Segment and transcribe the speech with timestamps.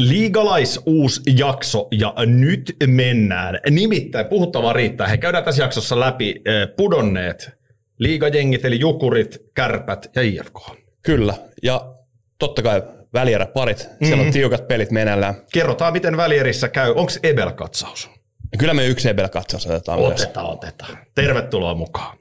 [0.00, 3.58] Liigalais uusi jakso ja nyt mennään.
[3.70, 5.06] Nimittäin puhuttavaa riittää.
[5.06, 7.50] He käydään tässä jaksossa läpi eh, pudonneet
[7.98, 10.58] liigajengit eli Jukurit, Kärpät ja IFK.
[11.02, 11.94] Kyllä, ja
[12.38, 14.06] totta kai välieräparit, mm-hmm.
[14.06, 15.34] siellä on tiukat pelit meneillään.
[15.52, 16.90] Kerrotaan, miten välierissä käy.
[16.90, 18.10] Onko Ebel-katsaus?
[18.58, 20.54] Kyllä me yksi Ebel-katsaus otetaan Otetaan, myös.
[20.54, 20.98] otetaan.
[21.14, 22.18] Tervetuloa mukaan.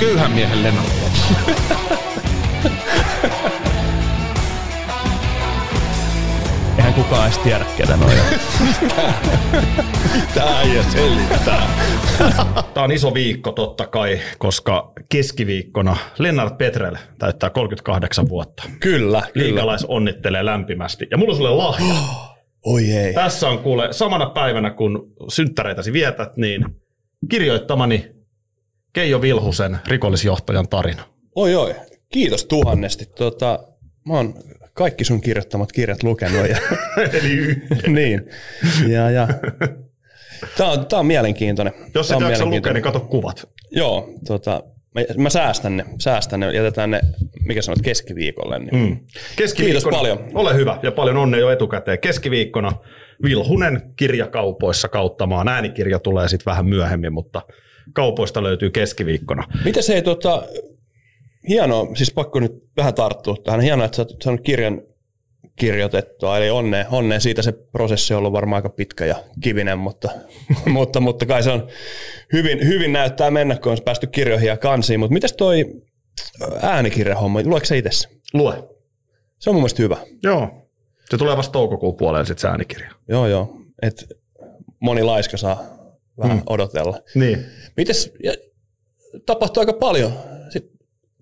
[0.00, 0.88] Köyhän miehen Lennart.
[6.90, 8.18] Eihän kukaan edes tiedä, ketä noin
[10.34, 11.68] Tää ei selittää.
[12.74, 18.62] Tämä on iso viikko totta kai, koska keskiviikkona Lennart Petrel täyttää 38 vuotta.
[18.80, 19.94] Kyllä, Liikalais kyllä.
[19.94, 21.06] onnittelee lämpimästi.
[21.10, 21.94] Ja mulla on sulle lahja.
[22.74, 23.14] Oi ei.
[23.14, 26.64] Tässä on kuule samana päivänä, kun synttäreitäsi vietät, niin
[27.30, 28.10] kirjoittamani
[28.92, 31.02] Keijo Vilhusen rikollisjohtajan tarina.
[31.34, 31.74] Oi oi,
[32.12, 33.06] kiitos tuhannesti.
[33.06, 33.58] Tota,
[34.06, 34.34] mä oon
[34.74, 36.48] kaikki sun kirjoittamat kirjat lukenut.
[36.48, 36.56] Ja,
[37.12, 37.56] Eli
[37.86, 38.28] niin.
[38.88, 39.28] Ja, ja.
[40.56, 41.74] Tämä on, tää on mielenkiintoinen.
[41.94, 43.48] Jos et jaksa lukea, niin kato kuvat.
[43.70, 44.62] Joo, tota,
[44.94, 47.00] mä, mä säästän ne, säästän ne, jätetään ne,
[47.46, 48.58] mikä sanot, keskiviikolle.
[48.58, 48.76] Niin.
[48.76, 48.98] Mm.
[49.36, 50.30] Keskiviikkona, Kiitos paljon.
[50.34, 51.98] Ole hyvä ja paljon onnea jo etukäteen.
[51.98, 52.72] Keskiviikkona
[53.24, 55.48] Vilhunen kirjakaupoissa kauttamaan.
[55.48, 57.42] Äänikirja tulee sitten vähän myöhemmin, mutta
[57.92, 59.44] kaupoista löytyy keskiviikkona.
[59.64, 60.42] Miten se ei, tota,
[61.48, 64.82] hienoa, siis pakko nyt vähän tarttua tähän, hienoa, että sä oot saanut kirjan
[65.56, 70.10] kirjoitettua, eli onnea, onnea siitä se prosessi on ollut varmaan aika pitkä ja kivinen, mutta,
[70.66, 71.68] mutta, mutta kai se on
[72.32, 75.82] hyvin, hyvin näyttää mennä, kun on päästy kirjoihin ja kansiin, mutta mitäs toi
[76.62, 78.08] äänikirjahomma, luetko sä itse?
[78.34, 78.54] Lue.
[79.38, 79.96] Se on mun mielestä hyvä.
[80.22, 80.68] Joo.
[81.10, 82.90] Se tulee vasta toukokuun puolella sitten se äänikirja.
[83.08, 83.56] Joo, joo.
[83.82, 84.04] Et
[84.80, 85.64] moni laiska saa
[86.18, 86.46] vähän hmm.
[86.46, 86.98] odotella.
[87.14, 87.46] Niin.
[87.76, 88.32] Mites, ja,
[89.26, 90.12] tapahtui aika paljon.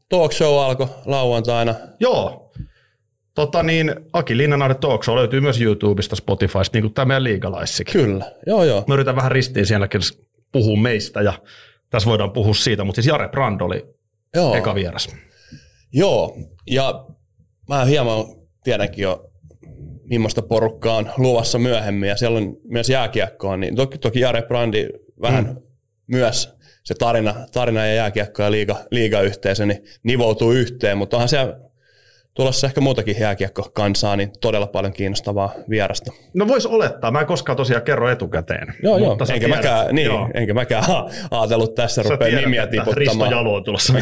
[0.08, 1.74] Talk show alkoi lauantaina.
[2.00, 2.52] Joo.
[3.34, 7.92] Tota niin, Aki Linnanahde Talk Show löytyy myös YouTubesta, Spotifysta, niin kuin tämä meidän liigalaissikin.
[7.92, 8.84] Kyllä, joo joo.
[8.86, 10.00] Mä yritän vähän ristiin sielläkin
[10.52, 11.32] puhua meistä ja
[11.90, 13.86] tässä voidaan puhua siitä, mutta siis Jare Brand oli
[14.34, 14.54] joo.
[14.54, 15.08] eka vieras.
[15.92, 16.36] Joo,
[16.66, 17.06] ja
[17.68, 18.24] mä hieman
[18.64, 19.30] tiedänkin jo,
[20.02, 24.88] millaista porukkaa on luvassa myöhemmin, ja siellä on myös jääkiekkoa, niin toki, toki Jare Brandi
[25.20, 25.56] vähän mm.
[26.06, 26.57] myös
[26.88, 31.56] se tarina, tarina ja jääkiekko ja liiga, liigayhteisö niin nivoutuu yhteen, mutta onhan siellä
[32.34, 36.12] tulossa ehkä muutakin jääkiekko-kansaa, niin todella paljon kiinnostavaa vierasta.
[36.34, 38.74] No vois olettaa, mä en koskaan tosiaan kerro etukäteen.
[38.82, 39.12] Joo, joo.
[39.12, 39.48] Enkä, tiedät.
[39.48, 40.28] mäkään, niin, Joo.
[40.34, 40.84] enkä mäkään
[41.30, 43.30] ajatellut tässä Sä rupeaa tiedät, nimiä että Risto tiputtamaan.
[43.30, 43.94] Jalo on tulossa.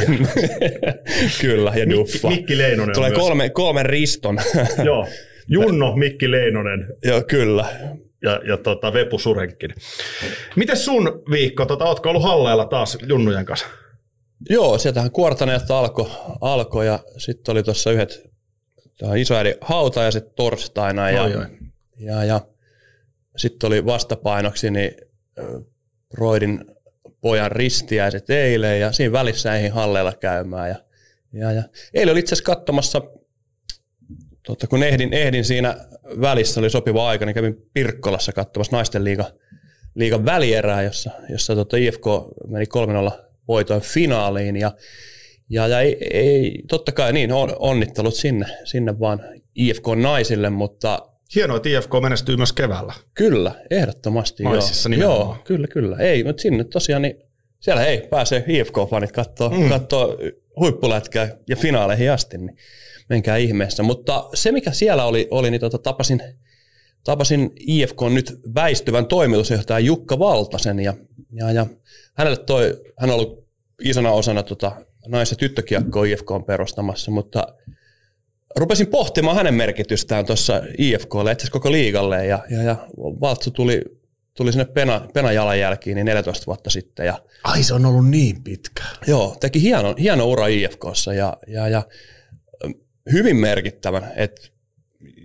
[1.41, 2.29] Kyllä, ja Duffa.
[2.29, 4.39] Mikki Leinonen Tulee kolme, kolmen riston.
[4.85, 5.07] Joo.
[5.49, 7.65] Junno, Mikki Leinonen Joo, kyllä.
[8.22, 9.75] Ja, ja tota Vepu Surenkin.
[10.56, 11.66] Miten sun viikko?
[11.66, 13.66] Tota, ootko ollut halleella taas Junnujen kanssa?
[14.50, 16.10] Joo, sieltähän kuortaneelta alkoi
[16.41, 18.31] alko, ja sitten oli tuossa yhdet
[19.16, 21.47] isoäidin hautajaiset torstaina ja, Oi, oi.
[21.99, 22.41] ja, ja
[23.37, 24.93] sitten oli vastapainoksi niin
[25.38, 25.60] ö,
[26.10, 26.65] Broidin
[27.21, 30.69] pojan ristiäiset eilen ja siinä välissä eihin halleilla käymään.
[30.69, 30.77] Ja,
[31.33, 31.62] ja, ja.
[31.94, 33.03] Eilen oli itse asiassa katsomassa,
[34.47, 35.77] tota, kun ehdin, ehdin siinä
[36.21, 39.25] välissä, oli sopiva aika, niin kävin Pirkkolassa katsomassa naisten liiga,
[39.95, 42.05] liigan välierää, jossa, jossa tota IFK
[42.49, 42.65] meni
[43.09, 43.12] 3-0
[43.49, 44.73] voitoin finaaliin ja
[45.51, 49.21] ja, ja ei, ei, totta kai niin, on, onnittelut sinne, sinne vaan
[49.55, 52.93] IFK naisille, mutta Hienoa, että IFK menestyy myös keväällä.
[53.15, 54.43] kyllä, ehdottomasti.
[54.43, 55.01] Naisissa joo.
[55.01, 55.97] joo, kyllä, kyllä.
[55.97, 57.17] Ei, mutta sinne tosiaan, niin
[57.61, 59.71] siellä ei pääse IFK-fanit kattoo, mm.
[60.61, 62.57] huippulätkää ja finaaleihin asti, niin
[63.09, 63.83] menkää ihmeessä.
[63.83, 66.22] Mutta se, mikä siellä oli, oli niin tota, tapasin,
[67.05, 70.94] tapasin IFK nyt väistyvän toimitusjohtajan Jukka Valtasen ja,
[71.33, 71.66] ja, ja
[72.15, 73.47] hänelle toi, hän on ollut
[73.84, 74.72] isona osana tota,
[75.09, 77.47] nais- ja tyttökiekkoa IFK on perustamassa, mutta
[78.56, 83.83] rupesin pohtimaan hänen merkitystään tuossa IFKlle, itse asiassa koko liigalle, ja, ja, ja Valtsu tuli,
[84.37, 88.83] tuli sinne pena, penajalanjälkiin niin 14 vuotta sitten, ja Ai se on ollut niin pitkä.
[89.06, 91.83] joo, teki hieno, hieno ura IFKssa, ja, ja, ja
[93.12, 94.49] hyvin merkittävän, että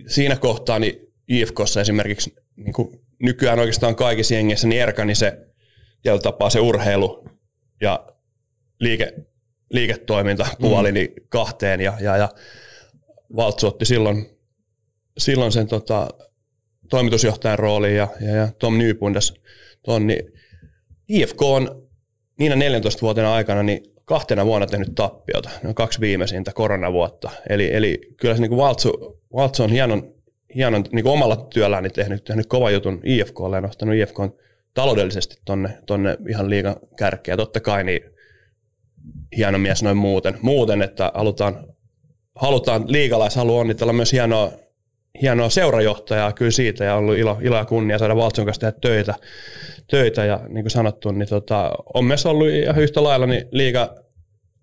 [0.06, 5.38] siinä kohtaa niin IFKssa esimerkiksi niin kuin nykyään oikeastaan kaikissa jengeissä, niin Erka, niin se
[6.04, 7.28] jolla tapaa se urheilu
[7.80, 8.06] ja
[8.80, 9.14] liike,
[9.70, 10.94] liiketoiminta puoli mm.
[10.94, 12.28] niin kahteen ja, ja, ja
[13.36, 14.26] Valtsu otti silloin,
[15.18, 16.08] silloin sen tota,
[16.90, 19.34] toimitusjohtajan rooliin ja, ja, ja Tom Nypundas
[19.82, 20.32] ton, niin
[21.08, 21.88] IFK on
[22.38, 25.50] niinä 14 vuotena aikana niin kahtena vuonna tehnyt tappiota.
[25.62, 27.30] Ne on kaksi viimeisintä koronavuotta.
[27.48, 30.14] Eli, eli kyllä se niin Valtsu, Valtsu on hienon,
[30.54, 34.16] hienon niin kuin omalla työllään niin tehnyt, tehnyt kova jutun IFKlle ja nostanut IFK
[34.74, 37.36] taloudellisesti tonne, tonne ihan liigan kärkeä.
[37.36, 38.00] Totta kai niin
[39.36, 41.66] hieno mies noin muuten, muuten että halutaan,
[42.34, 44.52] halutaan liigalais haluaa onnitella myös hienoa
[45.22, 49.14] hienoa seurajohtajaa kyllä siitä ja ollut ilo, ilo ja kunnia saada Valtson kanssa tehdä töitä.
[49.90, 54.01] töitä ja niin kuin sanottu, niin tota, on myös ollut ihan yhtä lailla niin liiga,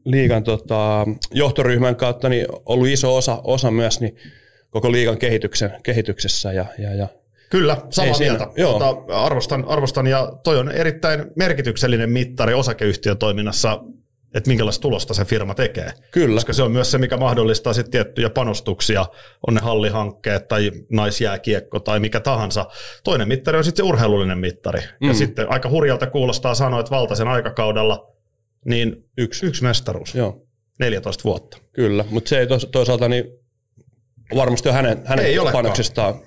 [0.06, 4.16] liigan tota, johtoryhmän kautta niin ollut iso osa, osa myös niin
[4.70, 7.08] koko liigan kehityksen, kehityksessä ja, ja, ja
[7.50, 8.48] Kyllä, samaa Ei mieltä.
[8.58, 8.80] Joo.
[8.80, 13.84] Tota, arvostan, arvostan ja toi on erittäin merkityksellinen mittari osakeyhtiön toiminnassa
[14.34, 15.92] että minkälaista tulosta se firma tekee.
[16.12, 16.36] Kyllä.
[16.36, 19.06] Koska se on myös se, mikä mahdollistaa sitten tiettyjä panostuksia,
[19.48, 22.66] on ne hallihankkeet tai naisjääkiekko tai mikä tahansa.
[23.04, 24.80] Toinen mittari on sitten se urheilullinen mittari.
[25.02, 25.08] Mm.
[25.08, 28.12] Ja sitten aika hurjalta kuulostaa sanoa, että valtaisen aikakaudella
[28.66, 30.16] niin yksi, yksi mestaruus.
[30.16, 30.46] Joo.
[30.80, 31.58] 14 vuotta.
[31.74, 33.26] Kyllä, mutta se ei toisaalta niin
[34.36, 36.22] varmasti on hänen, hänen ei panoksestaan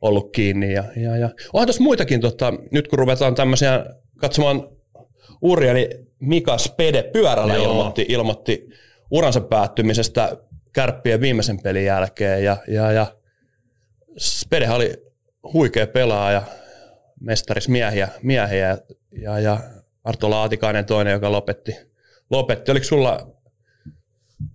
[0.00, 0.72] ollut kiinni.
[0.72, 1.30] Ja, ja, ja.
[1.52, 3.86] Onhan tuossa muitakin, tota, nyt kun ruvetaan tämmöisiä
[4.16, 4.68] katsomaan
[5.42, 5.88] uria, niin
[6.20, 8.68] Mika Spede pyörällä ilmoitti, ilmoitti
[9.10, 10.36] uransa päättymisestä
[10.72, 12.44] kärppien viimeisen pelin jälkeen.
[12.44, 13.06] Ja, ja, ja
[14.18, 14.96] Spede oli
[15.52, 16.42] huikea pelaaja,
[17.20, 18.78] mestaris miehiä, miehiä
[19.22, 19.60] ja, ja
[20.04, 21.72] Arto Laatikainen toinen, joka lopetti.
[22.30, 22.70] lopetti.
[22.70, 23.26] Oliko sulla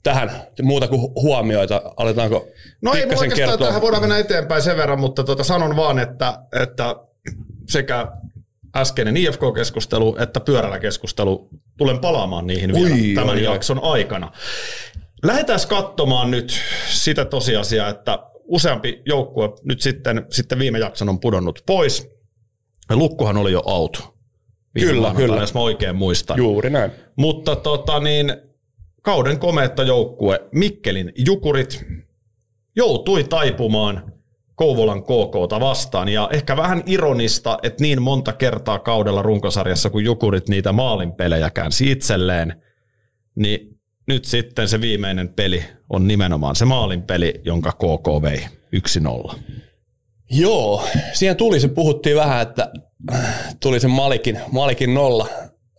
[0.03, 0.31] tähän
[0.61, 1.81] muuta kuin huomioita?
[1.97, 2.47] Aletaanko
[2.81, 3.67] No ei oikeastaan kertoa?
[3.67, 6.95] tähän voidaan mennä eteenpäin sen verran, mutta tuota, sanon vaan, että, että
[7.69, 8.07] sekä
[8.75, 14.31] äskeinen IFK-keskustelu että pyörällä keskustelu, tulen palaamaan niihin vielä Ui, tämän oi, jakson aikana.
[15.23, 16.53] Lähdetään katsomaan nyt
[16.89, 22.09] sitä tosiasiaa, että useampi joukkue nyt sitten, sitten viime jakson on pudonnut pois.
[22.89, 24.15] Lukkuhan oli jo auto.
[24.73, 25.41] Kyllä, kyllä.
[25.41, 26.37] Jos mä oikein muistan.
[26.37, 26.91] Juuri näin.
[27.15, 28.35] Mutta tota niin,
[29.01, 31.85] kauden komeetta joukkue Mikkelin Jukurit
[32.75, 34.13] joutui taipumaan
[34.55, 36.09] Kouvolan KKta vastaan.
[36.09, 41.91] Ja ehkä vähän ironista, että niin monta kertaa kaudella runkosarjassa, kun Jukurit niitä maalinpelejä käänsi
[41.91, 42.63] itselleen,
[43.35, 48.45] niin nyt sitten se viimeinen peli on nimenomaan se maalinpeli, jonka KK vei
[49.31, 49.35] 1-0.
[50.31, 50.83] Joo,
[51.13, 52.71] siihen tuli se, puhuttiin vähän, että
[53.59, 55.27] tuli se Malikin, Malikin nolla,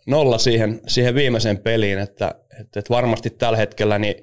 [0.07, 4.15] nolla siihen, siihen viimeiseen peliin, että, että, että varmasti tällä hetkellä niin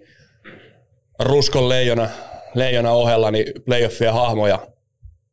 [1.19, 2.09] Ruskon leijona
[2.55, 4.69] leijona ohella niin playoffien hahmoja,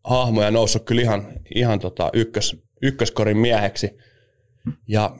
[0.03, 3.97] hahmoja noussut kyllä ihan, ihan tota ykkös, ykköskorin mieheksi.
[4.87, 5.15] Ja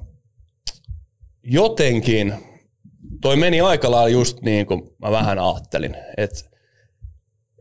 [1.44, 2.34] jotenkin
[3.22, 5.96] toi meni aika lailla just niin kuin mä vähän ajattelin.
[6.18, 6.40] Että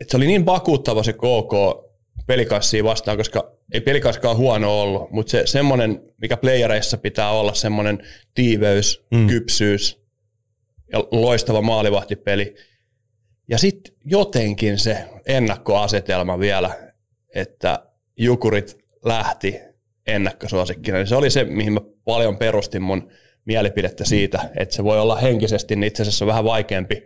[0.00, 1.83] et se oli niin vakuuttava se KK
[2.26, 7.98] pelikassia vastaan, koska ei pelikaskaan huono ollut, mutta se semmoinen, mikä playereissa pitää olla, semmoinen
[8.34, 9.26] tiiveys, mm.
[9.26, 10.04] kypsyys
[10.92, 12.54] ja loistava maalivahtipeli–
[13.48, 16.70] ja sitten jotenkin se ennakkoasetelma vielä,
[17.34, 17.86] että
[18.16, 19.60] Jukurit lähti
[20.06, 23.10] ennakkosuosikkina, niin se oli se, mihin mä paljon perustin mun
[23.44, 27.04] mielipidettä siitä, että se voi olla henkisesti niin itse asiassa vähän vaikeampi,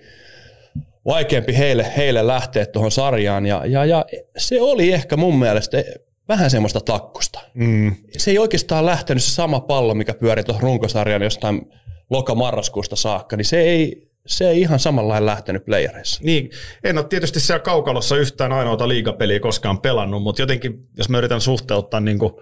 [1.07, 3.47] vaikeampi heille, heille lähteä tuohon sarjaan.
[3.47, 4.05] Ja, ja, ja
[4.37, 5.85] se oli ehkä mun mielestä
[6.29, 7.41] vähän semmoista takkusta.
[7.55, 7.95] Mm.
[8.19, 11.63] Se ei oikeastaan lähtenyt se sama pallo, mikä pyöri tuohon runkosarjan jostain
[12.11, 16.21] loka-marraskuusta saakka, niin se ei, se ei ihan samalla lähtenyt playereissa.
[16.25, 16.51] Niin,
[16.85, 21.41] en ole tietysti siellä kaukalossa yhtään ainoata liigapeliä koskaan pelannut, mutta jotenkin, jos mä yritän
[21.41, 22.33] suhteuttaa niin kuin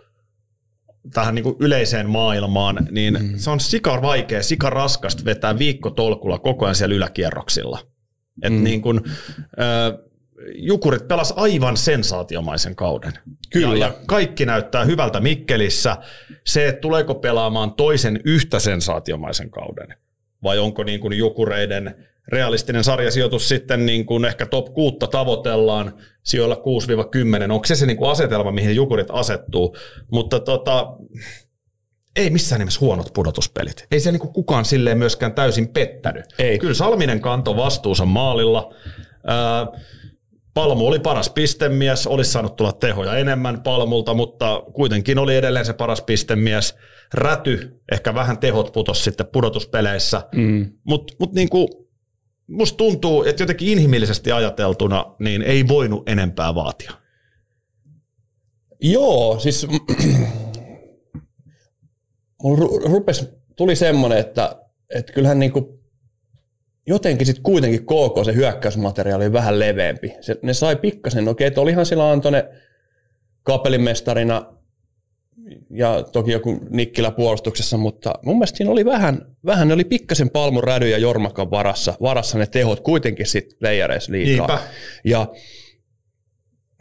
[1.13, 3.39] tähän niin kuin yleiseen maailmaan, niin mm.
[3.39, 7.79] se on sika vaikea, sika raskasta vetää viikkotolkulla koko ajan siellä yläkierroksilla.
[8.43, 8.65] Et mm.
[8.65, 9.01] niin kuin,
[9.61, 10.07] äh,
[10.55, 13.13] Jukurit pelas aivan sensaatiomaisen kauden.
[13.51, 13.77] Kyllä.
[13.77, 15.97] Ja, ja kaikki näyttää hyvältä Mikkelissä.
[16.47, 19.95] Se, että tuleeko pelaamaan toisen yhtä sensaatiomaisen kauden–
[20.43, 21.95] vai onko niin kuin Jukureiden
[22.29, 26.55] realistinen sarjasijoitus sitten niin kuin ehkä top 6 tavoitellaan sijoilla
[27.49, 29.77] 6-10, onko se se niin kuin asetelma, mihin Jukurit asettuu,
[30.11, 30.97] mutta tota,
[32.17, 33.87] ei missään nimessä huonot pudotuspelit.
[33.91, 36.25] Ei se niin kuin kukaan silleen myöskään täysin pettänyt.
[36.39, 36.59] Ei.
[36.59, 38.75] Kyllä Salminen kanto vastuunsa maalilla.
[39.27, 39.67] Ää,
[40.55, 45.73] Palmu oli paras pistemies, olisi saanut tulla tehoja enemmän Palmulta, mutta kuitenkin oli edelleen se
[45.73, 46.75] paras pistemies.
[47.15, 50.73] Räty, ehkä vähän tehot putos sitten pudotuspeleissä, mm.
[50.85, 51.89] mutta mut niinku,
[52.47, 56.93] musta tuntuu, että jotenkin inhimillisesti ajateltuna niin ei voinut enempää vaatia.
[58.81, 59.67] Joo, siis
[62.47, 64.57] mulla rupes, tuli semmoinen, että,
[64.95, 65.81] että kyllähän niinku
[66.87, 70.15] jotenkin sitten kuitenkin KK se hyökkäysmateriaali oli vähän leveämpi.
[70.21, 72.45] Se, ne sai pikkasen, okei, että olihan sillä Antone
[73.43, 74.57] kapelimestarina
[75.71, 80.31] ja toki joku Nikkilä puolustuksessa, mutta mun mielestä siinä oli vähän, vähän ne oli pikkasen
[80.31, 84.47] Palmun Rädy ja Jormakan varassa, varassa ne tehot kuitenkin sitten playereissa liikaa.
[84.47, 84.69] Niinpä.
[85.05, 85.27] Ja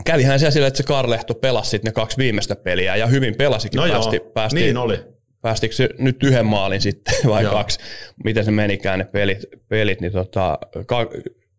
[0.05, 3.77] kävihän se sillä, että se Karlehto pelasi sitten ne kaksi viimeistä peliä ja hyvin pelasikin.
[3.77, 5.14] No päästi, joo, päästi, niin oli
[5.45, 7.53] päästikö se nyt yhden maalin sitten vai Joo.
[7.53, 7.79] kaksi,
[8.23, 11.07] miten se menikään ne pelit, pelit niin tota, ka,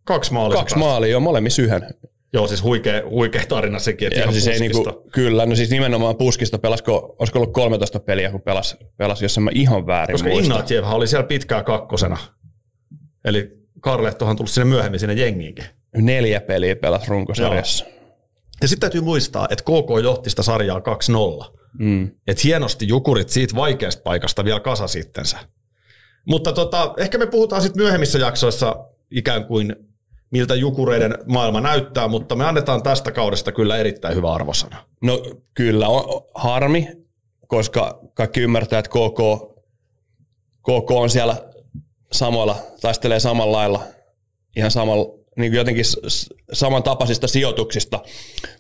[0.05, 0.59] kaksi maalia.
[0.59, 1.83] Kaksi maalia, jo molemmissa yhden.
[2.33, 5.71] Joo, siis huikea, huikea tarina sekin, että Ja ihan siis ei niinku, kyllä, no siis
[5.71, 10.15] nimenomaan puskista pelasko, olisiko ollut 13 peliä, kun pelas, pelas jos en mä ihan väärin
[10.15, 10.55] Koska muista.
[10.55, 12.17] Ignatjevhan oli siellä pitkään kakkosena.
[13.25, 13.51] Eli
[13.81, 15.65] Karlehtohan on tullut sinne myöhemmin sinne jengiinkin.
[15.97, 17.85] Neljä peliä pelas runkosarjassa.
[18.63, 21.57] Ja sitten täytyy muistaa, että KK johti sitä sarjaa 2-0.
[21.79, 22.11] Mm.
[22.27, 25.39] Että hienosti Jukurit siitä vaikeasta paikasta vielä kasa sittensä.
[26.25, 29.77] Mutta tota, ehkä me puhutaan sitten myöhemmissä jaksoissa ikään kuin
[30.31, 34.77] miltä Jukureiden maailma näyttää, mutta me annetaan tästä kaudesta kyllä erittäin hyvä arvosana.
[35.03, 35.23] No
[35.55, 36.89] kyllä, on harmi,
[37.49, 39.21] koska kaikki ymmärtää, että KK,
[40.63, 41.37] KK on siellä
[42.13, 43.83] samoilla, taistelee samalla lailla,
[44.57, 45.85] ihan samalla, niin kuin jotenkin
[46.53, 48.01] samantapaisista sijoituksista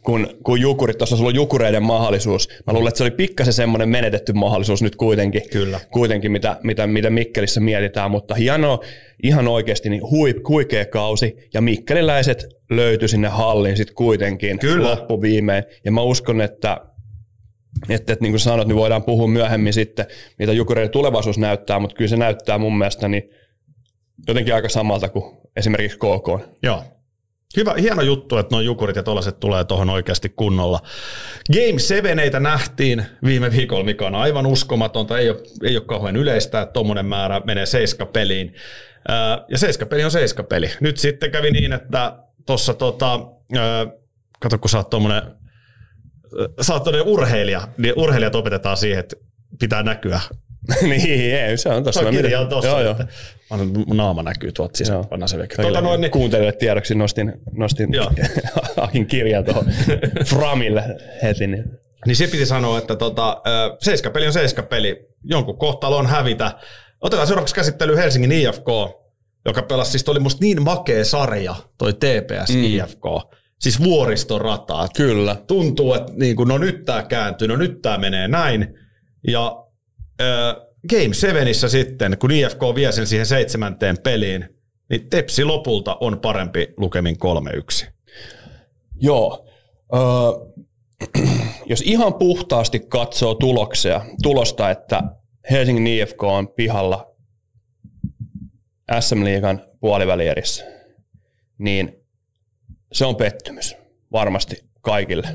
[0.02, 0.98] kuin, kuin Jukurit.
[0.98, 2.48] Tuossa olisi ollut Jukureiden mahdollisuus.
[2.66, 5.80] Mä luulen, että se oli pikkasen semmoinen menetetty mahdollisuus nyt kuitenkin, Kyllä.
[5.90, 8.80] kuitenkin mitä, mitä, mitä Mikkelissä mietitään, mutta hienoa,
[9.22, 14.90] ihan oikeasti niin hui, huikea kausi, ja mikkeliläiset löytyi sinne halliin sitten kuitenkin Kyllä.
[14.90, 16.80] loppuviimein, ja mä uskon, että
[17.88, 20.06] että, että niin kuin sanoit, niin voidaan puhua myöhemmin sitten,
[20.38, 23.30] mitä Jukureiden tulevaisuus näyttää, mutta kyllä se näyttää mun mielestä niin
[24.28, 26.48] jotenkin aika samalta kuin esimerkiksi KK.
[26.62, 26.84] Joo.
[27.56, 30.80] Hyvä, hieno juttu, että nuo jukurit ja tollaset tulee tuohon oikeasti kunnolla.
[31.52, 35.18] Game 7 nähtiin viime viikolla, mikä on aivan uskomatonta.
[35.18, 38.54] Ei ole, ei ole kauhean yleistä, että tuommoinen määrä menee seiskapeliin.
[39.08, 40.70] Ää, Ja seiskapeli on seiskapeli.
[40.80, 43.20] Nyt sitten kävi niin, että tuossa tota,
[43.58, 43.86] ää,
[44.40, 45.22] kato kun sä oot tommonen,
[46.60, 49.16] sä oot urheilija, niin urheilijat opetetaan siihen, että
[49.60, 50.20] pitää näkyä
[50.82, 52.00] niin, ei, se on Se tossa.
[52.00, 52.68] on kirja on tossa.
[52.68, 52.96] Joo, joo.
[53.86, 55.06] mun naama näkyy tuolta sisään.
[55.06, 55.62] Pannaan se veke.
[55.62, 57.88] Tota noin, niin, Kuuntelijoille tiedoksi nostin, nostin.
[58.76, 59.64] Akin kirjan tuohon
[60.30, 60.84] Framille
[61.22, 61.46] heti.
[61.46, 61.64] Niin.
[62.06, 63.42] niin se piti sanoa, että tota,
[63.80, 65.08] seiskapeli on seiskapeli.
[65.24, 66.52] Jonkun kohtalo on hävitä.
[67.00, 68.66] Otetaan seuraavaksi käsittelyyn Helsingin IFK,
[69.44, 72.64] joka pelasi, siis oli musta niin makea sarja, toi TPS mm.
[72.64, 73.04] IFK.
[73.60, 74.88] Siis vuoristorataa.
[74.96, 75.36] Kyllä.
[75.46, 78.74] Tuntuu, että niin kuin, no nyt tämä kääntyy, no nyt tämä menee näin.
[79.28, 79.65] Ja
[80.90, 84.48] Game 7 sitten, kun IFK vie sen siihen seitsemänteen peliin,
[84.90, 87.16] niin Tepsi lopulta on parempi lukemin
[87.84, 87.86] 3-1.
[89.00, 89.48] Joo.
[89.94, 90.00] Öö,
[91.70, 95.02] jos ihan puhtaasti katsoo tuloksia, tulosta, että
[95.50, 97.14] Helsingin IFK on pihalla
[99.00, 100.64] SM-liigan puolivälierissä,
[101.58, 102.06] niin
[102.92, 103.76] se on pettymys
[104.12, 105.28] varmasti kaikille.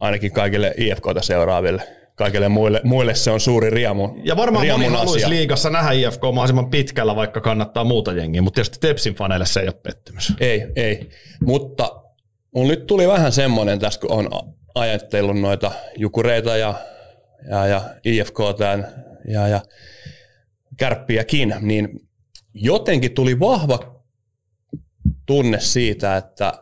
[0.00, 2.01] Ainakin kaikille IFKta seuraaville.
[2.22, 4.08] Kaikille muille, muille se on suuri riemu.
[4.24, 8.78] Ja varmaan moni haluaisi liigassa nähdä IFK mahdollisimman pitkällä, vaikka kannattaa muuta jengiä, mutta tietysti
[8.80, 10.32] Tepsin faneille se ei ole pettymys.
[10.40, 11.08] Ei, ei.
[11.40, 12.02] Mutta
[12.54, 14.28] mun nyt tuli vähän semmoinen tässä, kun on
[14.74, 16.74] ajatellut noita jukureita ja,
[17.50, 18.86] ja, ja IFK tämän,
[19.28, 19.60] ja, ja
[20.76, 21.88] kärppiäkin, niin
[22.54, 24.02] jotenkin tuli vahva
[25.26, 26.52] tunne siitä, että,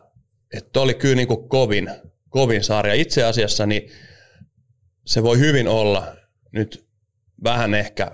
[0.53, 1.89] että oli kyllä niin kuin kovin,
[2.29, 2.93] kovin sarja.
[2.93, 3.91] Itse asiassa niin
[5.05, 6.15] se voi hyvin olla
[6.51, 6.85] nyt
[7.43, 8.11] vähän ehkä,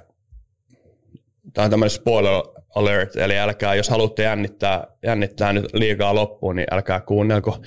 [1.53, 2.43] tämä on tämmöinen spoiler
[2.75, 7.57] alert, eli älkää, jos haluatte jännittää, jännittää nyt liikaa loppuun, niin älkää kuunnelko.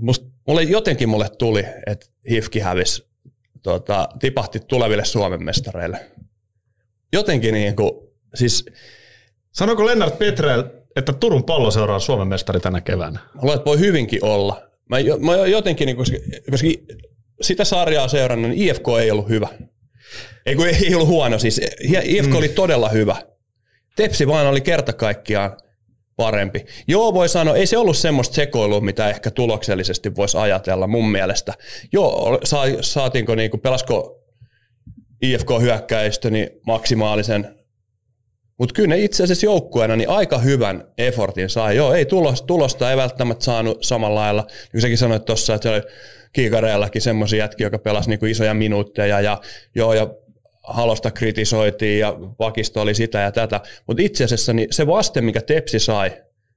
[0.00, 3.08] Must, mulle, jotenkin mulle tuli, että Hifki hävisi,
[3.62, 6.10] tota, tipahti tuleville Suomen mestareille.
[7.12, 7.90] Jotenkin niin kuin,
[8.34, 8.64] siis
[9.52, 10.64] Sanoiko Lennart Petrel,
[10.96, 13.20] että Turun palloseura on Suomen mestari tänä keväänä?
[13.34, 14.62] Mä luulen, että voi hyvinkin olla.
[14.88, 16.16] Mä, mä jotenkin, niin, koska,
[16.50, 16.68] koska
[17.40, 19.48] sitä sarjaa seurannut, niin IFK ei ollut hyvä.
[20.46, 21.60] Ei, kun ei ollut huono, siis
[22.04, 22.36] IFK mm.
[22.36, 23.16] oli todella hyvä.
[23.96, 25.56] Tepsi vaan oli kerta kaikkiaan
[26.16, 26.64] parempi.
[26.88, 31.54] Joo, voi sanoa, ei se ollut semmoista sekoilua, mitä ehkä tuloksellisesti voisi ajatella mun mielestä.
[31.92, 34.20] Joo, saa, saatiinko, niin kuin, pelasko
[35.22, 37.59] IFK hyökkäistö niin maksimaalisen
[38.60, 41.76] mutta kyllä ne itse asiassa joukkueena niin aika hyvän effortin sai.
[41.76, 44.42] Joo, ei tulos, tulosta ei välttämättä saanut samalla lailla.
[44.42, 45.82] Niin kuin säkin sanoit tuossa, että se oli
[46.32, 49.40] Kiikareellakin semmoisia jätkiä, joka pelasi niinku isoja minuutteja ja,
[49.74, 50.08] joo, ja
[50.62, 53.60] halosta kritisoitiin ja vakisto oli sitä ja tätä.
[53.86, 56.12] Mutta itse asiassa niin se vaste, mikä Tepsi sai,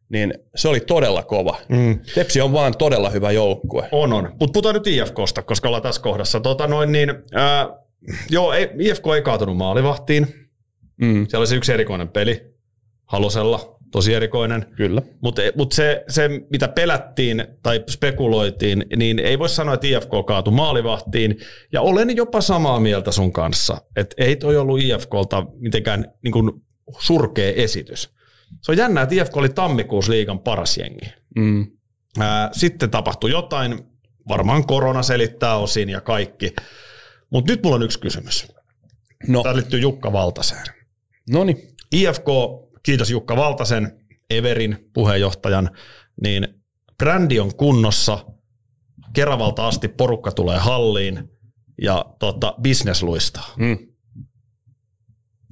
[0.09, 1.57] niin se oli todella kova.
[1.69, 1.99] Mm.
[2.15, 3.89] Tepsi on vaan todella hyvä joukkue.
[3.91, 4.23] On, on.
[4.39, 6.39] Mutta puhutaan nyt IFKsta, koska ollaan tässä kohdassa.
[6.39, 7.69] Tota noin, niin, ää,
[8.29, 10.42] joo, ei, IFK ei kaatunut maalivahtiin.
[11.01, 11.13] Mm.
[11.13, 12.53] Siellä oli se yksi erikoinen peli.
[13.05, 14.65] Halosella, tosi erikoinen.
[14.75, 15.01] Kyllä.
[15.21, 20.53] Mutta mut se, se, mitä pelättiin tai spekuloitiin, niin ei voi sanoa, että IFK kaatui
[20.53, 21.37] maalivahtiin.
[21.71, 26.51] Ja olen jopa samaa mieltä sun kanssa, että ei toi ollut IFKlta mitenkään niin kuin
[26.99, 28.13] surkea esitys.
[28.61, 31.05] Se on jännä, että IFK oli tammikuussa liigan paras jengi.
[31.35, 31.67] Mm.
[32.19, 33.79] Ää, Sitten tapahtui jotain,
[34.27, 36.53] varmaan korona selittää osin ja kaikki.
[37.29, 38.47] Mutta nyt mulla on yksi kysymys.
[39.27, 40.65] No, Tämä liittyy Jukka Valtaseen.
[41.29, 41.57] No niin.
[41.91, 42.25] IFK,
[42.83, 45.69] kiitos Jukka Valtasen, Everin puheenjohtajan,
[46.21, 46.47] niin
[46.97, 48.25] brändi on kunnossa,
[49.13, 51.29] Keravalta asti porukka tulee halliin
[51.81, 53.53] ja tota, business luistaa.
[53.57, 53.77] Mm.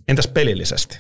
[0.08, 1.00] Entäs pelillisesti?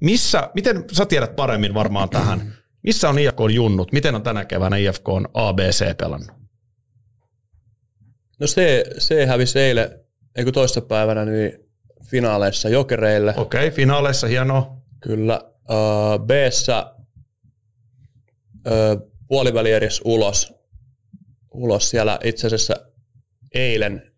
[0.00, 3.92] Missä, miten, sä tiedät paremmin varmaan tähän, missä on IFK junnut?
[3.92, 6.36] Miten on tänä keväänä IFK on ABC pelannut?
[8.40, 10.00] No se, se hävisi eilen,
[10.36, 11.65] eikö toista päivänä, niin
[12.08, 13.34] finaaleissa jokereille.
[13.36, 14.76] Okei, okay, finaaleissa hienoa.
[15.00, 15.40] Kyllä.
[15.44, 16.30] Uh, b
[18.66, 20.54] uh, puoliväli edes ulos.
[21.54, 22.74] ulos siellä itse asiassa
[23.54, 24.12] eilen.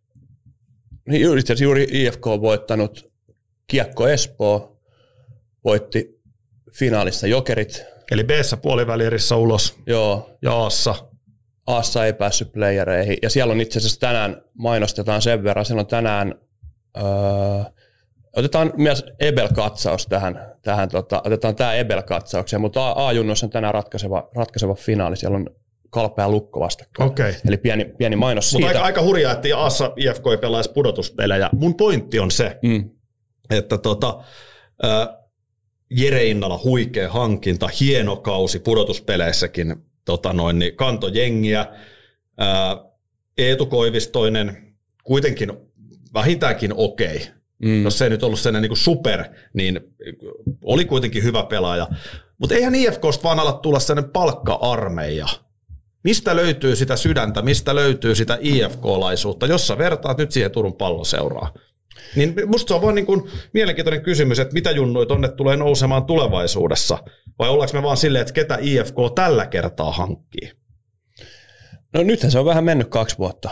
[1.08, 3.12] Niin itse asiassa juuri IFK on voittanut
[3.66, 4.80] Kiekko Espoo,
[5.64, 6.20] voitti
[6.72, 7.84] finaalissa Jokerit.
[8.10, 8.30] Eli b
[8.62, 9.76] puolivälierissä ulos.
[9.86, 10.30] Joo.
[10.42, 10.94] Ja Aassa.
[11.66, 13.16] Aassa ei päässyt playereihin.
[13.22, 16.34] Ja siellä on itse asiassa tänään, mainostetaan sen verran, siellä on tänään,
[16.96, 17.04] öö,
[18.38, 24.74] otetaan myös Ebel-katsaus tähän, tähän tota, otetaan tämä Ebel-katsaukseen, mutta A-junnossa on tänään ratkaiseva, ratkaiseva
[24.74, 25.50] finaali, siellä on
[25.90, 27.10] kalpea lukko vastakkain.
[27.10, 27.34] Okay.
[27.48, 28.78] Eli pieni, pieni mainos Mutta siitä.
[28.78, 31.50] aika, aika hurjaa, että Aassa IFK ei pelaisi pudotuspelejä.
[31.52, 32.90] Mun pointti on se, Mm.
[33.50, 34.18] että tota,
[34.84, 35.08] äh,
[35.90, 41.60] Jere Innala huikea hankinta, hieno kausi pudotuspeleissäkin, tota noin, niin kanto jengiä.
[41.60, 42.84] Äh,
[43.38, 45.52] Eetu Koivistoinen kuitenkin
[46.14, 47.26] vähintäänkin okei.
[47.62, 47.84] Mm.
[47.84, 49.80] Jos se ei nyt ollut sen niin super, niin
[50.64, 51.88] oli kuitenkin hyvä pelaaja.
[52.38, 55.26] Mutta eihän IFKsta vaan ala tulla sellainen palkka-armeija.
[56.04, 61.54] Mistä löytyy sitä sydäntä, mistä löytyy sitä IFK-laisuutta, jos sä vertaat nyt siihen Turun palloseuraa?
[62.16, 66.04] Niin musta se on vaan niin kuin mielenkiintoinen kysymys, että mitä junnuja tonne tulee nousemaan
[66.04, 66.98] tulevaisuudessa?
[67.38, 70.52] Vai ollaanko me vaan silleen, että ketä IFK tällä kertaa hankkii?
[71.92, 73.50] No nythän se on vähän mennyt kaksi vuotta.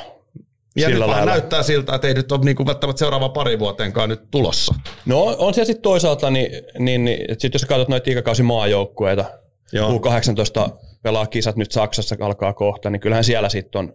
[0.76, 3.59] Ja Sillä nyt vaan näyttää siltä, että ei nyt ole niin kuin välttämättä seuraava pari
[3.59, 4.75] vuoteenkaan nyt tulossa.
[5.06, 9.25] No on siellä sitten toisaalta, niin, niin, niin sit jos katsot noita ikäkausi maajoukkueita,
[9.73, 9.99] Joo.
[9.99, 10.71] U18
[11.02, 13.92] pelaa kisat nyt Saksassa alkaa kohta, niin kyllähän siellä sitten on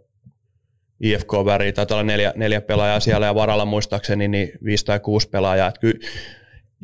[1.03, 5.67] IFK-väri, taitaa olla neljä, neljä pelaajaa siellä ja varalla muistaakseni niin viisi tai kuusi pelaajaa.
[5.67, 6.07] Et kyllä,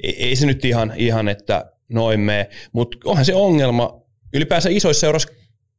[0.04, 4.02] ei, se nyt ihan, ihan että noin mene, mutta onhan se ongelma
[4.34, 5.30] ylipäänsä isoissa seurassa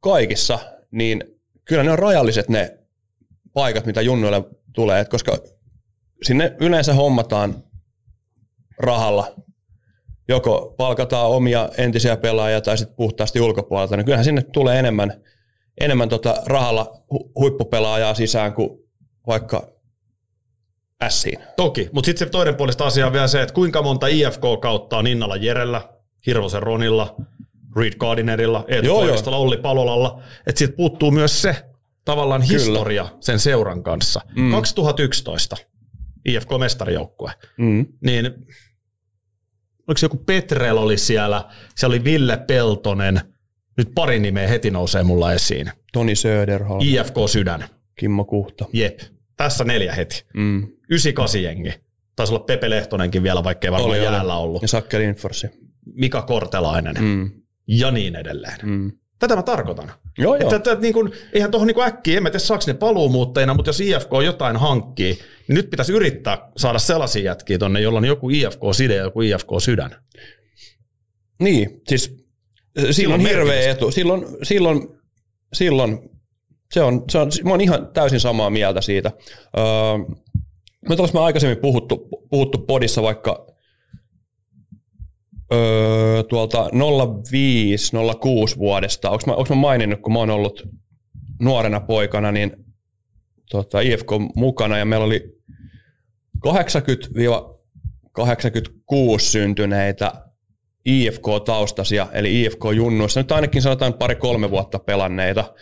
[0.01, 0.59] kaikissa,
[0.91, 1.25] niin
[1.65, 2.78] kyllä ne on rajalliset ne
[3.59, 5.39] paikat, mitä junnuille tulee, et koska
[6.23, 7.65] sinne yleensä hommataan
[8.79, 9.35] rahalla.
[10.29, 15.13] Joko palkataan omia entisiä pelaajia tai sitten puhtaasti ulkopuolelta, niin kyllähän sinne tulee enemmän,
[15.81, 18.71] enemmän tota rahalla hu- huippupelaajaa sisään kuin
[19.27, 19.69] vaikka
[21.09, 21.39] Siin.
[21.57, 25.07] Toki, mutta sitten se toinen puolesta asia on vielä se, että kuinka monta IFK-kautta on
[25.07, 25.89] Innalla Jerellä,
[26.27, 27.17] Hirvosen Ronilla,
[27.77, 31.68] Reed Gardinerilla, Eetu Koivistolla, Olli Palolalla, että siitä puuttuu myös se
[32.09, 32.53] tavallaan Kyllä.
[32.53, 34.21] historia sen seuran kanssa.
[34.37, 34.51] Mm.
[34.51, 35.57] 2011
[36.29, 37.87] IFK-mestarijoukkue, Mm.
[38.05, 38.27] niin
[39.89, 41.45] oliko joku Petrel oli siellä,
[41.77, 43.21] se oli Ville Peltonen,
[43.77, 45.71] nyt pari nimeä heti nousee mulla esiin.
[45.93, 47.65] Toni Söderholm, IFK Sydän,
[47.99, 48.65] Kimmo Kuhta.
[48.73, 49.01] jep,
[49.37, 50.25] tässä neljä heti.
[50.35, 50.69] Mm.
[50.91, 51.73] 98 jengi.
[52.17, 54.63] Taisi olla Pepe Lehtonenkin vielä, vaikka ei varmaan Oli, jäällä ollut.
[54.63, 55.47] Ja Sakke Lindforsi.
[55.95, 57.31] Mika Kortelainen Mm.
[57.67, 58.59] ja niin edelleen.
[58.63, 58.93] Mm.
[59.19, 59.93] Tätä mä tarkoitan.
[60.19, 60.43] Joo, joo.
[60.43, 63.55] Että, että, että niin kuin, eihän tuohon niin äkkiä, en mä tiedä saako ne paluumuuttajina,
[63.55, 65.13] mutta jos IFK jotain hankkii,
[65.49, 69.97] niin nyt pitäisi yrittää saada sellaisia jätkiä tonne, jolla on joku IFK-side ja joku IFK-sydän.
[71.41, 72.27] Niin, siis
[72.79, 73.91] äh, silloin on hirveä etu.
[73.91, 74.89] Silloin, silloin,
[75.53, 75.99] silloin
[76.73, 79.13] se on, se on, mä oon ihan täysin samaa mieltä siitä.
[79.59, 79.65] Öö,
[80.89, 83.47] me ollaan aikaisemmin puhuttu, puhuttu podissa vaikka
[85.53, 86.69] öö, tuolta
[88.55, 89.11] 05-06 vuodesta.
[89.11, 90.69] Onko mä, mä maininnut, kun mä oon ollut
[91.43, 92.53] nuorena poikana, niin
[93.51, 95.39] tota, IFK mukana ja meillä oli
[96.47, 96.53] 80-86
[99.19, 100.13] syntyneitä
[100.85, 105.55] IFK-taustaisia, eli IFK-junnuissa, nyt ainakin sanotaan pari-kolme vuotta pelanneita,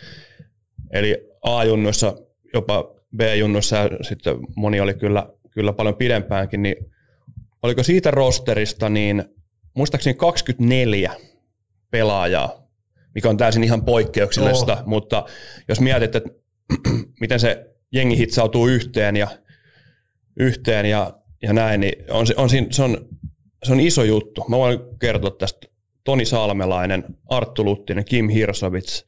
[0.91, 2.13] eli A-junnuissa,
[2.53, 6.75] jopa B-junnuissa ja sitten moni oli kyllä, kyllä paljon pidempäänkin, niin
[7.63, 9.25] oliko siitä rosterista niin
[9.77, 11.13] muistaakseni 24
[11.91, 12.67] pelaajaa,
[13.15, 14.83] mikä on täysin ihan poikkeuksellista, Joo.
[14.85, 15.25] mutta
[15.67, 16.29] jos mietit, että
[17.21, 19.27] miten se jengi hitsautuu yhteen ja,
[20.39, 23.07] yhteen ja, ja näin, niin on, se, on, siinä- se, on,
[23.63, 24.45] se on iso juttu.
[24.49, 25.67] Mä voin kertoa tästä
[26.03, 29.05] Toni Salmelainen, Arttu Luttinen, Kim Hirsovits,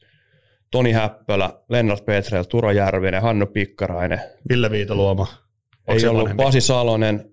[0.70, 4.20] Toni Häppölä, Lennart Petrel, Turo Järvinen, Hannu Pikkarainen.
[4.48, 5.26] Ville Viitaluoma.
[5.86, 6.42] Onko Ei ollut vanhempi?
[6.42, 7.32] Pasi Salonen,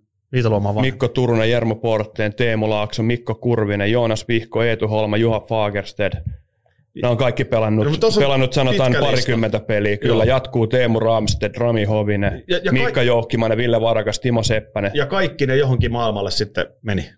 [0.82, 6.14] Mikko Turunen, Jermo Portteen, Teemu Laakso, Mikko Kurvinen, Joonas Vihko, Eetu Holma, Juha Fagersted.
[7.02, 9.12] Nämä on kaikki pelannut, No, pelannut sanotaan pitkä lista.
[9.12, 9.98] parikymmentä peliä.
[9.98, 10.36] Kyllä Joo.
[10.36, 14.92] jatkuu Teemu Ramsted, Rami Hovinen, Ja- ja Miikka kaik- Jouhkimainen, Ville Varakas, Timo Seppänen.
[14.94, 17.10] Ja kaikki ne johonkin maailmalle sitten meni.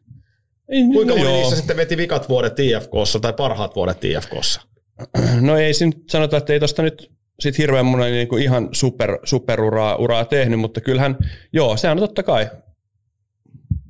[0.94, 4.62] Kuinka no moni niissä sitten veti vikat vuodet IFKssa tai parhaat vuodet IFKssa?
[5.42, 9.20] no ei siinä sanota, että ei tosta nyt sit hirveän monen niin kuin ihan super,
[9.24, 11.18] superuraa uraa tehnyt, mutta kyllähän,
[11.54, 12.48] joo, se on totta kai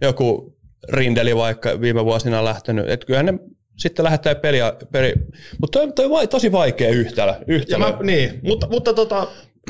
[0.02, 0.58] joku
[0.90, 3.34] Rindeli vaikka viime vuosina lähtenyt, että kyllähän ne
[3.78, 5.14] sitten lähettää peliä, peli,
[5.62, 7.34] mutta toi, toi on tosi vaikea yhtälö.
[7.48, 7.86] yhtälö.
[7.86, 9.28] Ja mä, niin, mutta, mutta tota,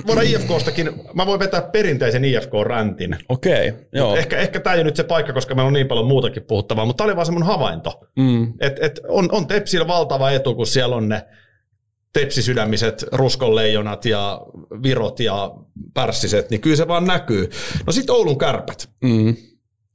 [0.07, 3.17] voidaan IFKstakin, mä voin vetää perinteisen IFK-räntin.
[3.29, 4.15] Okei, joo.
[4.15, 6.85] Ehkä, ehkä tämä ei ole nyt se paikka, koska meillä on niin paljon muutakin puhuttavaa,
[6.85, 7.99] mutta tämä oli vaan se mun havainto.
[8.15, 8.53] Mm.
[8.59, 11.25] Et, et on, on Tepsillä valtava etu, kun siellä on ne
[12.13, 14.41] tepsisydämiset ruskonleijonat ja
[14.83, 15.51] virot ja
[15.93, 17.49] pärssiset, niin kyllä se vaan näkyy.
[17.87, 18.89] No sitten Oulun kärpät.
[19.03, 19.35] Mm.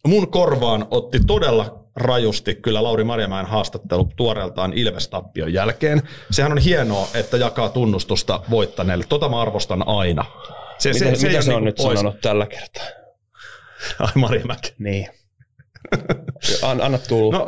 [0.06, 6.02] Mun korvaan otti todella rajusti kyllä Lauri Marjamäen haastattelu tuoreeltaan Ilves-tappion jälkeen.
[6.30, 9.04] Sehän on hienoa, että jakaa tunnustusta voittaneelle.
[9.08, 10.24] Tota mä arvostan aina.
[10.78, 11.98] Se, mitä se, se, mitä se on niinku nyt pois.
[11.98, 12.84] sanonut tällä kertaa?
[13.98, 14.74] Ai Marjamäki.
[14.78, 15.08] Niin.
[16.62, 17.38] An, anna tulla.
[17.38, 17.46] No,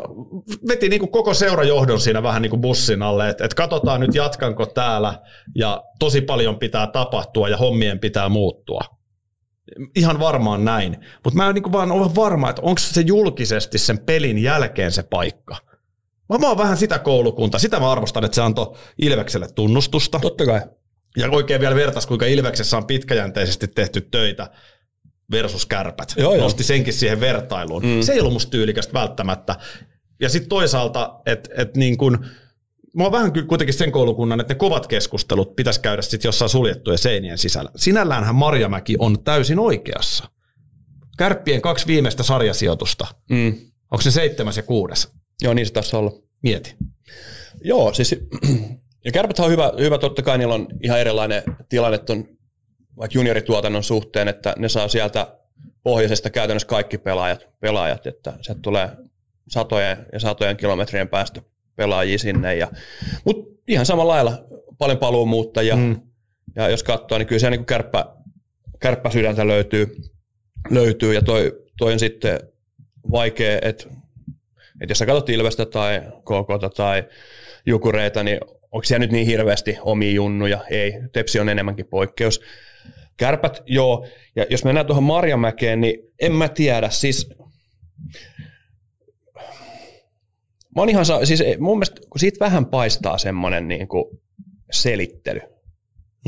[0.69, 4.14] veti niin kuin koko seurajohdon siinä vähän niin kuin bussin alle, että et katsotaan nyt
[4.14, 5.14] jatkanko täällä
[5.55, 8.81] ja tosi paljon pitää tapahtua ja hommien pitää muuttua.
[9.97, 10.97] Ihan varmaan näin.
[11.25, 15.03] Mutta mä en niin vaan ole varma, että onko se julkisesti sen pelin jälkeen se
[15.03, 15.57] paikka.
[16.41, 17.59] Mä oon vähän sitä koulukunta.
[17.59, 20.19] Sitä mä arvostan, että se antoi Ilvekselle tunnustusta.
[20.19, 20.61] Totta kai.
[21.17, 24.51] Ja oikein vielä vertas, kuinka Ilveksessä on pitkäjänteisesti tehty töitä
[25.31, 26.15] versus kärpät.
[26.17, 26.67] Joo, Nosti joo.
[26.67, 27.83] senkin siihen vertailuun.
[27.87, 28.03] Mm.
[28.03, 29.57] Se ei ollut musta tyylikästä välttämättä.
[30.21, 32.27] Ja sitten toisaalta, että et niin kun,
[32.97, 36.99] mä oon vähän kuitenkin sen koulukunnan, että ne kovat keskustelut pitäisi käydä sitten jossain suljettujen
[36.99, 37.71] seinien sisällä.
[37.77, 40.25] Sinälläänhän Marjamäki on täysin oikeassa.
[41.19, 43.07] Kärppien kaksi viimeistä sarjasijoitusta.
[43.31, 43.55] Mm.
[43.91, 45.09] Onko se seitsemäs ja kuudes?
[45.43, 46.13] Joo, niin se taisi olla.
[46.43, 46.77] Mieti.
[47.65, 48.17] Joo, siis
[49.05, 52.29] ja kärpät on hyvä, hyvä, totta kai niillä on ihan erilainen tilanne ton
[52.97, 55.39] vaikka juniorituotannon suhteen, että ne saa sieltä
[55.83, 58.91] pohjoisesta käytännössä kaikki pelaajat, pelaajat että se tulee
[59.49, 61.43] satojen ja satojen kilometrien päästä
[61.77, 62.57] pelaajia sinne.
[62.57, 62.69] Ja,
[63.25, 64.45] mutta ihan samalla lailla
[64.79, 65.77] paljon paluumuuttajia.
[65.77, 66.01] Mm.
[66.57, 68.07] Ja jos katsoo, niin kyllä se niin kärppä,
[68.81, 69.97] kärppäsydäntä löytyy,
[70.71, 72.41] löytyy ja toi, toi on sitten
[73.11, 73.85] vaikea, että,
[74.81, 77.05] että jos sä katsot Ilvestä tai KK tai
[77.67, 78.41] Jukureita, niin
[78.73, 80.61] onko siellä nyt niin hirveästi omia junnuja?
[80.71, 82.41] Ei, Tepsi on enemmänkin poikkeus.
[83.17, 84.07] Kärpät, joo.
[84.37, 86.91] Ja jos mennään tuohon Marjamäkeen, niin en mä tiedä.
[86.91, 87.31] Siis
[90.77, 94.05] Mä oon ihan, siis mun mielestä, kun siitä vähän paistaa semmoinen niin kuin
[94.73, 95.41] selittely.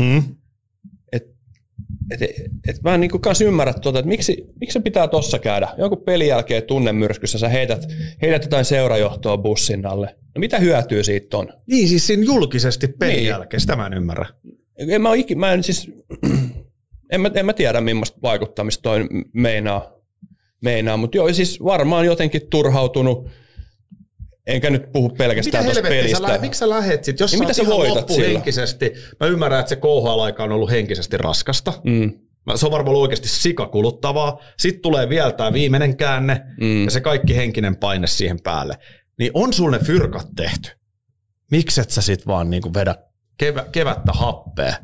[0.01, 0.23] Mm.
[1.13, 1.25] Et,
[2.11, 2.21] et,
[2.69, 5.69] et mä en niin kanssa ymmärrä tuota, että miksi, miksi se pitää tossa käydä.
[5.79, 7.83] Jonkun pelin jälkeen tunnemyrskyssä sä heität,
[8.23, 10.17] heität jotain seurajohtoa bussin alle.
[10.35, 11.49] No mitä hyötyä siitä on?
[11.67, 13.29] Niin, siis siinä julkisesti pelin niin.
[13.29, 14.27] jälkeen, sitä mä en ymmärrä.
[14.77, 15.91] En mä, ikin, mä en siis,
[17.13, 19.93] en mä, en mä tiedä millaista vaikuttamista toi meinaa,
[20.61, 23.29] meinaa mutta joo, siis varmaan jotenkin turhautunut
[24.49, 26.29] Enkä nyt puhu pelkästään tuosta pelistä.
[26.29, 27.21] Sä, miksi sä lähet sit?
[27.21, 31.73] Jos niin mitä sä voitat henkisesti, mä ymmärrän, että se KHL-aika on ollut henkisesti raskasta.
[31.85, 32.13] Mm.
[32.55, 34.41] Se on varmaan ollut oikeasti sikakuluttavaa.
[34.59, 36.85] Sitten tulee vielä tämä viimeinen käänne mm.
[36.85, 38.79] ja se kaikki henkinen paine siihen päälle.
[39.19, 40.71] Niin on sulle ne fyrkat tehty.
[41.51, 42.95] Mikset sä sit vaan niinku vedä
[43.39, 44.77] kevä, kevättä happea?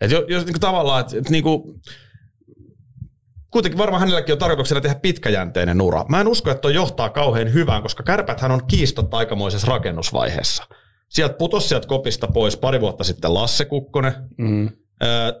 [0.00, 1.80] Et jos, jos niinku tavallaan, että et niinku,
[3.58, 6.04] kuitenkin varmaan hänelläkin on tarkoituksena tehdä pitkäjänteinen ura.
[6.08, 10.64] Mä en usko, että toi johtaa kauhean hyvään, koska kärpäthän on kiistatta aikamoisessa rakennusvaiheessa.
[11.08, 14.70] Sieltä putosi sieltä kopista pois pari vuotta sitten Lasse Kukkonen, mm.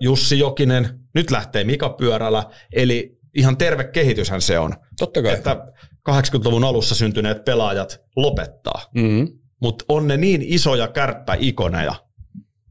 [0.00, 4.74] Jussi Jokinen, nyt lähtee Mika Pyörälä, eli ihan terve kehityshän se on.
[4.98, 5.32] Totta kai.
[5.32, 5.66] Että
[6.10, 8.82] 80-luvun alussa syntyneet pelaajat lopettaa.
[8.94, 9.28] Mm.
[9.62, 11.94] Mutta on ne niin isoja kärppäikoneja,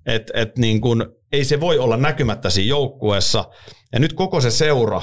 [0.06, 3.46] että et niin kun, ei se voi olla näkymättä siinä joukkueessa.
[3.94, 5.02] Ja nyt koko se seura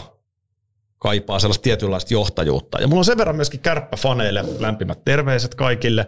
[1.04, 2.80] kaipaa sellaista tietynlaista johtajuutta.
[2.80, 6.06] Ja mulla on sen verran myöskin kärppäfaneille lämpimät terveiset kaikille,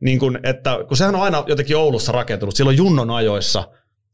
[0.00, 3.68] niin kun, että kun sehän on aina jotenkin Oulussa rakentunut, silloin Junnon ajoissa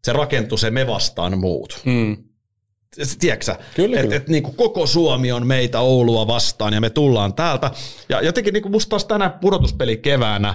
[0.05, 1.81] se rakentui se me vastaan muut.
[1.85, 2.17] Mm.
[3.19, 7.71] Tiedätkö Kyllä, että et, niin koko Suomi on meitä Oulua vastaan ja me tullaan täältä.
[8.09, 10.55] Ja jotenkin niin musta taas tänä pudotuspeli keväänä,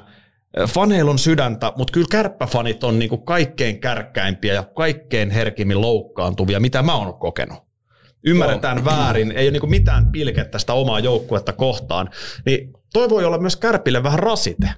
[0.68, 6.82] faneilla on sydäntä, mutta kyllä kärppäfanit on niin kaikkein kärkkäimpiä ja kaikkein herkimmin loukkaantuvia, mitä
[6.82, 7.69] mä oon kokenut
[8.26, 8.86] ymmärretään Joo.
[8.86, 12.10] väärin, ei ole niin mitään pilkettä sitä omaa joukkuetta kohtaan,
[12.46, 14.70] niin toi voi olla myös Kärpille vähän rasite.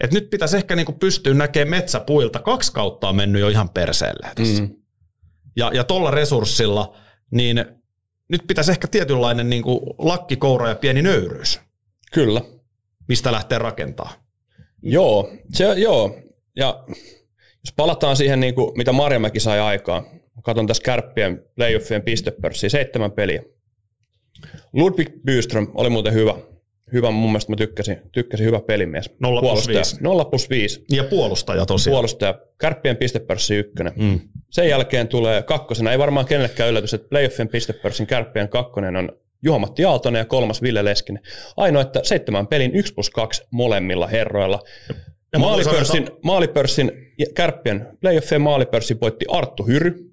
[0.00, 2.38] Et nyt pitäisi ehkä niin pystyä näkemään metsäpuilta.
[2.38, 4.62] Kaksi kautta on mennyt jo ihan perseelle tässä.
[4.62, 4.76] Mm.
[5.56, 6.96] Ja, ja tuolla resurssilla,
[7.30, 7.64] niin
[8.28, 9.64] nyt pitäisi ehkä tietynlainen niin
[9.98, 11.60] lakkikoura ja pieni nöyryys.
[12.12, 12.40] Kyllä.
[13.08, 14.12] Mistä lähtee rakentaa.
[14.82, 16.16] Joo, se, joo.
[16.56, 16.84] ja
[17.64, 20.06] jos palataan siihen, niin kuin, mitä Marjamäki sai aikaan,
[20.42, 23.42] Katon tässä kärppien playoffien pistepörssiä, seitsemän peliä.
[24.72, 26.34] Ludwig Byström oli muuten hyvä,
[26.92, 29.10] hyvä, mun mielestä mä tykkäsin, tykkäsin hyvä pelimies.
[29.18, 29.76] Nolla plus Puolustaja.
[29.76, 29.96] viisi.
[30.00, 30.84] Nolla plus viisi.
[30.90, 31.94] Ja puolustaja tosiaan.
[31.94, 32.34] Puolustaja.
[32.58, 33.92] Kärppien pistepörssi ykkönen.
[33.96, 34.20] Mm.
[34.50, 35.92] Sen jälkeen tulee kakkosena.
[35.92, 39.12] Ei varmaan kenellekään yllätys, että playoffien pistepörssin kärppien kakkonen on
[39.42, 41.22] Juha-Matti Aaltonen ja kolmas Ville Leskinen.
[41.56, 44.60] Ainoa, että seitsemän pelin 1 plus 2 molemmilla herroilla.
[45.32, 46.92] Ja Maalipörssin, sanoa, maalipörssin
[47.34, 50.09] kärppien playoffien maalipörssi voitti Arttu Hyry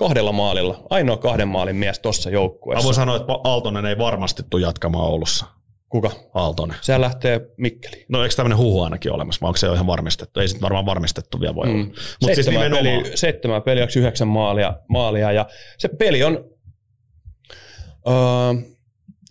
[0.00, 0.82] kahdella maalilla.
[0.90, 2.84] Ainoa kahden maalin mies tuossa Mä joukkueessa.
[2.84, 5.46] voin sanoa, että Aaltonen ei varmasti tule jatkamaan Oulussa.
[5.88, 6.10] Kuka?
[6.34, 6.76] Aaltonen.
[6.80, 8.06] Sehän lähtee Mikkeliin.
[8.08, 10.40] No eikö tämmöinen huhu ainakin olemassa, vai onko se jo ihan varmistettu?
[10.40, 11.76] Ei se nyt varmaan varmistettu vielä voi olla.
[11.76, 11.84] Mm.
[11.84, 15.46] Mutta siis Seitsemän nimenomaan, peliä, seitsemän peliä, yhdeksän maalia, maalia, ja
[15.78, 16.44] se peli on,
[18.08, 18.14] öö,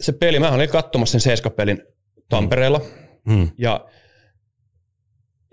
[0.01, 1.83] se peli, mä olin katsomassa sen seiskapelin
[2.29, 2.81] Tampereella,
[3.27, 3.49] mm.
[3.57, 3.85] ja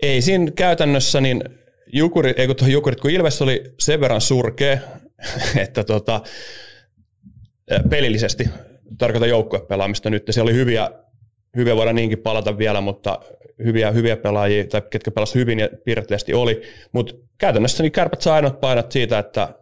[0.03, 1.43] ei siinä käytännössä niin
[1.93, 4.77] Jukuri, ei kun Jukurit, kun Ilves oli sen verran surkea,
[5.63, 6.21] että tota,
[7.89, 8.49] pelillisesti,
[8.97, 10.91] tarkoitan joukkuepelaamista nyt, se oli hyviä,
[11.55, 13.19] hyviä voidaan niinkin palata vielä, mutta
[13.63, 18.33] hyviä, hyviä pelaajia, tai ketkä pelasivat hyvin ja piirteisesti oli, mutta käytännössä niin kärpät sai
[18.33, 19.55] ainoat painat siitä, että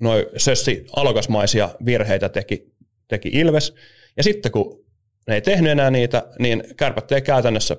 [0.00, 2.72] noin sössi alokasmaisia virheitä teki,
[3.08, 3.74] teki Ilves,
[4.16, 4.84] ja sitten kun
[5.28, 7.76] ne ei tehnyt enää niitä, niin kärpät ei käytännössä,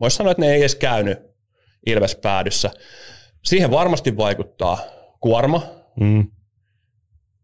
[0.00, 1.18] voisi sanoa, että ne ei edes käynyt
[1.86, 2.70] Ilves päädyssä.
[3.44, 4.78] Siihen varmasti vaikuttaa
[5.20, 6.26] kuorma, Mm.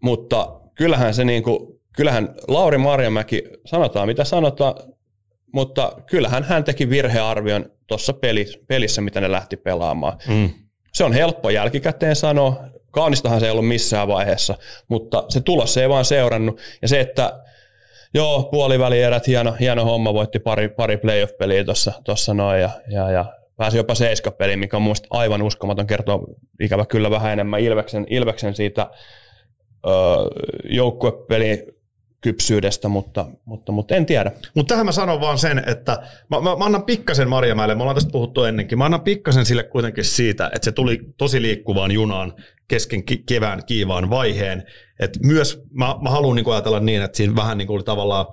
[0.03, 4.75] mutta kyllähän se niin kuin, kyllähän Lauri Marjamäki, sanotaan mitä sanotaan,
[5.53, 8.15] mutta kyllähän hän teki virhearvion tuossa
[8.69, 10.19] pelissä, mitä ne lähti pelaamaan.
[10.29, 10.51] Mm.
[10.93, 14.55] Se on helppo jälkikäteen sanoa, kaunistahan se ei ollut missään vaiheessa,
[14.89, 16.61] mutta se tulos ei vaan seurannut.
[16.83, 17.41] Ja se, että
[18.15, 21.65] joo, puolivälierät, hieno, hieno homma, voitti pari, pari playoff-peliä
[22.05, 26.27] tuossa noin ja, ja, ja pääsi jopa seiskapeliin, mikä on mun mielestä aivan uskomaton, kertoo
[26.61, 28.91] ikävä kyllä vähän enemmän Ilveksen, Ilveksen siitä
[29.87, 29.93] öö,
[30.65, 31.59] joukkuepelin
[32.21, 34.33] kypsyydestä, mutta, mutta, mutta en tiedä.
[34.55, 35.93] Mutta tähän mä sanon vaan sen, että
[36.31, 39.63] mä, mä, mä annan pikkasen Marjamäelle, me ollaan tästä puhuttu ennenkin, mä annan pikkasen sille
[39.63, 42.35] kuitenkin siitä, että se tuli tosi liikkuvaan junaan
[42.69, 44.67] kesken ki- kevään kiivaan vaiheen.
[45.01, 48.27] Et myös mä, mä haluan niinku ajatella niin, että siinä vähän niinku oli tavallaan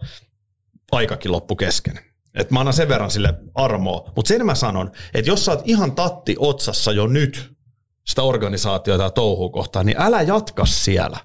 [0.91, 2.06] aikakin loppu kesken.
[2.37, 4.11] Et mä annan sen verran sille armoa.
[4.15, 7.51] Mutta sen mä sanon, että jos sä oot ihan tatti otsassa jo nyt
[8.07, 11.17] sitä organisaatiota ja touhua kohtaan, niin älä jatka siellä.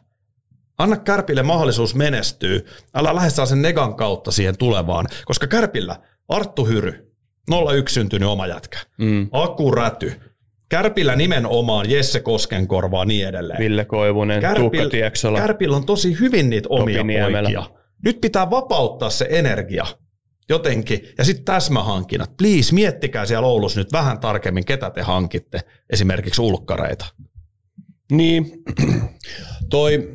[0.78, 2.60] Anna Kärpille mahdollisuus menestyä.
[2.94, 5.96] Älä lähde sen negan kautta siihen tulevaan, koska Kärpillä
[6.28, 7.12] Arttu Hyry,
[7.72, 9.28] 01 syntynyt oma jätkä, Mm.
[9.32, 10.20] Aku Räty,
[10.68, 13.58] Kärpillä nimenomaan Jesse Koskenkorva ja niin edelleen.
[13.58, 15.38] Ville Koivunen, Tuukka Tieksola.
[15.38, 17.64] Kärpillä on tosi hyvin niitä omia poikia.
[18.04, 19.86] Nyt pitää vapauttaa se energia
[20.52, 21.08] jotenkin.
[21.18, 22.36] Ja sitten täsmähankinnat.
[22.36, 25.60] Please, miettikää siellä Oulussa nyt vähän tarkemmin, ketä te hankitte.
[25.90, 27.06] Esimerkiksi ulkkareita.
[28.12, 28.52] Niin,
[29.70, 30.14] toi,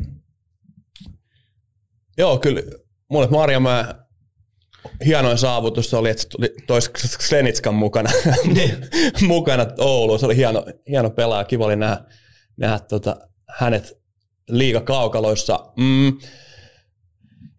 [2.18, 2.62] joo kyllä,
[3.10, 3.86] mulle Marjamäen
[5.06, 6.24] hienoin saavutus oli, että
[6.68, 8.10] tois Slenitskan mukana,
[9.28, 10.20] mukana Ouluun.
[10.20, 12.00] Se oli hieno, hieno pelaaja, kiva oli nähdä,
[12.58, 13.18] nähdä tota,
[13.58, 13.94] hänet
[14.50, 15.74] liigakaukaloissa.
[15.78, 16.18] Mm,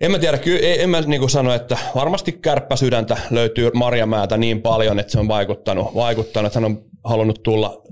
[0.00, 4.98] en mä tiedä, kyllä, en mä niin sano, että varmasti kärppäsydäntä löytyy Marjamäältä niin paljon,
[4.98, 7.82] että se on vaikuttanut, vaikuttanut että hän on halunnut tulla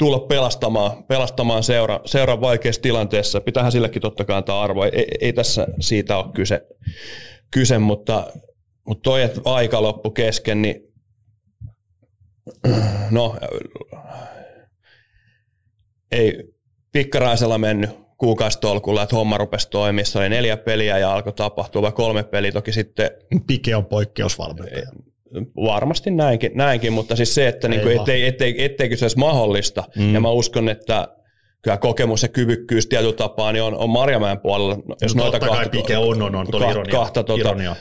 [0.00, 3.40] tulla pelastamaan, pelastamaan seura, seuran vaikeassa tilanteessa.
[3.40, 4.86] Pitäähän sillekin totta kai antaa arvoa.
[4.86, 6.66] Ei, ei tässä siitä ole kyse,
[7.50, 8.32] kyse mutta,
[8.86, 10.80] mutta toi, että aika loppu kesken, niin
[13.10, 13.36] no,
[16.12, 16.44] ei
[16.92, 20.04] pikkaraisella mennyt kuukausitolkulla, että homma rupesi toimia.
[20.04, 23.10] Se oli neljä peliä ja alkoi tapahtua, vai kolme peliä toki sitten
[23.46, 24.90] Pike on poikkeusvalmentaja.
[25.56, 30.14] Varmasti näinkin, näinkin mutta siis se, että niinku, ettei, ettei, etteikö se olisi mahdollista, mm.
[30.14, 31.08] ja mä uskon, että
[31.62, 34.74] kyllä kokemus ja kyvykkyys tietyllä tapaa niin on, on Marjamäen puolella.
[34.74, 37.76] No, Jos no, totta kai Pike on, on, on, kahta, ironia, kahta, tuota, ironia.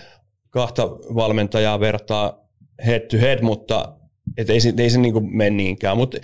[0.50, 2.46] kahta valmentajaa vertaa
[2.86, 3.96] head to head, mutta
[4.38, 5.98] et ei, se, ei se niinku mene niinkään.
[5.98, 6.18] Mutta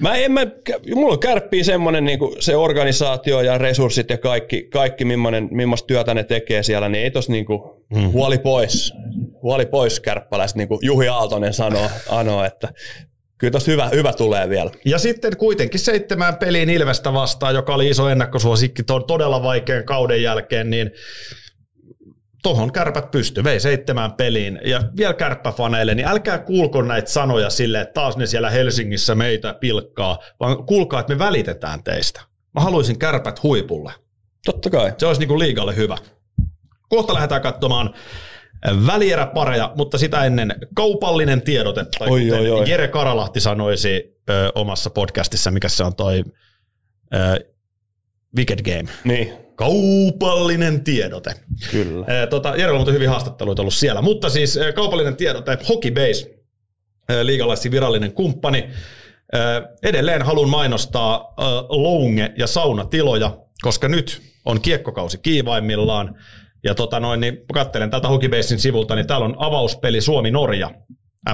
[0.00, 0.46] Mä en, mä,
[0.94, 5.04] mulla kärppii semmoinen niin se organisaatio ja resurssit ja kaikki, kaikki
[5.50, 7.60] millaista työtä ne tekee siellä, niin ei tos niin kuin,
[7.94, 8.12] mm.
[8.12, 8.92] huoli pois,
[9.42, 12.68] huoli pois kärppäläiset, niin kuin Juhi Aaltonen sanoo, anoo, että
[13.38, 14.70] kyllä tosta hyvä, hyvä tulee vielä.
[14.84, 20.22] Ja sitten kuitenkin seitsemän peliin Ilvestä vastaan, joka oli iso ennakkosuosikki tuon todella vaikean kauden
[20.22, 20.90] jälkeen, niin
[22.46, 24.60] tohon kärpät pysty, vei seitsemään peliin.
[24.64, 29.54] Ja vielä kärppäfaneille, niin älkää kuulko näitä sanoja sille, että taas ne siellä Helsingissä meitä
[29.54, 32.20] pilkkaa, vaan kuulkaa, että me välitetään teistä.
[32.54, 33.92] Mä haluaisin kärpät huipulle.
[34.44, 34.92] Totta kai.
[34.98, 35.96] Se olisi niin kuin liigalle hyvä.
[36.88, 37.94] Kohta lähdetään katsomaan
[38.86, 42.70] välieräpareja, mutta sitä ennen kaupallinen tiedote, tai Oi, kuten oi, oi.
[42.70, 46.24] Jere Karalahti sanoisi ö, omassa podcastissa, mikä se on toi
[47.14, 47.18] ö,
[48.36, 48.88] Wicked Game.
[49.04, 51.34] Niin, Kaupallinen tiedote.
[51.70, 52.06] kyllä.
[52.22, 54.02] Eh, Tota, Jerellä on hyviä haastatteluita ollut siellä.
[54.02, 56.38] Mutta siis eh, kaupallinen tiedote, Hokibase,
[57.08, 58.58] eh, liigalaissi virallinen kumppani.
[58.58, 66.14] Eh, Edelleen haluan mainostaa eh, lounge- ja saunatiloja, koska nyt on kiekkokausi kiivaimmillaan.
[66.64, 70.70] Ja tota noin, niin katselen tältä Hokibasein sivulta, niin täällä on avauspeli Suomi-Norja.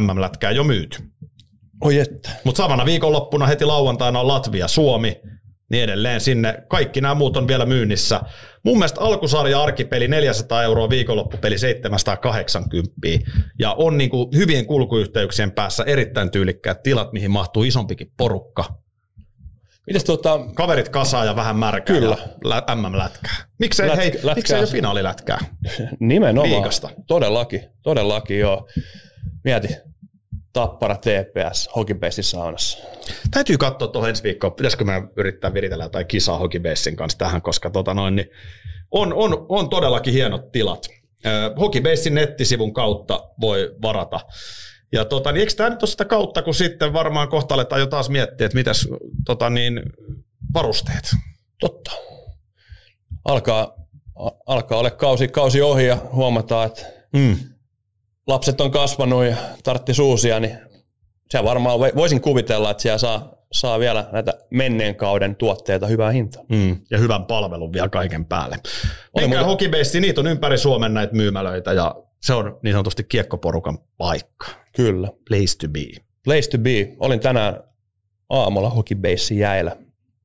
[0.00, 0.98] MM-lätkää jo myyty.
[1.84, 2.30] Oi että.
[2.44, 5.20] Mutta samana viikonloppuna heti lauantaina on Latvia-Suomi,
[5.72, 6.62] niin edelleen sinne.
[6.68, 8.20] Kaikki nämä muut on vielä myynnissä.
[8.64, 12.90] Mun mielestä alkusarja arkipeli 400 euroa, viikonloppupeli 780.
[13.58, 18.64] Ja on niinku hyvien kulkuyhteyksien päässä erittäin tyylikkäät tilat, mihin mahtuu isompikin porukka.
[19.86, 21.96] Mites tuota, Kaverit kasaa ja vähän märkää.
[21.96, 22.16] Kyllä.
[22.20, 23.34] ja lä- MM-lätkää.
[23.58, 25.38] Miksei, Lätkä- hei, lätkää miksei jo finaalilätkää?
[26.00, 26.50] nimenomaan.
[26.50, 26.90] Liigasta.
[27.06, 28.68] Todellakin, todellakin joo.
[29.44, 29.68] Mieti,
[30.52, 32.78] Tappara TPS, Hokibasein saunassa.
[33.30, 37.70] Täytyy katsoa tuohon ensi viikkoon, pitäisikö mä yrittää viritellä jotain kisaa Hokibasein kanssa tähän, koska
[37.70, 38.30] tota noin, niin
[38.90, 40.88] on, on, on todellakin hienot tilat.
[41.60, 44.20] Hokibasein nettisivun kautta voi varata.
[44.92, 47.86] Ja tota, niin eikö tämä nyt ole sitä kautta, kun sitten varmaan kohta aletaan jo
[47.86, 48.88] taas miettiä, että mitäs
[49.26, 49.82] tota niin,
[50.54, 51.10] varusteet.
[51.60, 51.90] Totta.
[53.24, 53.74] Alkaa,
[54.46, 57.36] alkaa olla kausi, kausi ohi ja huomataan, että Mm.
[58.26, 60.58] Lapset on kasvanut ja tartti suusia, niin
[61.30, 66.44] se varmaan voisin kuvitella, että siellä saa, saa vielä näitä menneen kauden tuotteita hyvää hintaa.
[66.48, 66.76] Mm.
[66.90, 68.56] Ja hyvän palvelun vielä kaiken päälle.
[69.16, 74.46] Menkää Hokibase, niitä on ympäri Suomen näitä myymälöitä ja se on niin sanotusti kiekkoporukan paikka.
[74.76, 75.08] Kyllä.
[75.28, 76.02] Place to be.
[76.24, 76.96] Place to be.
[76.98, 77.60] Olin tänään
[78.28, 79.76] aamulla Hokibasein jäillä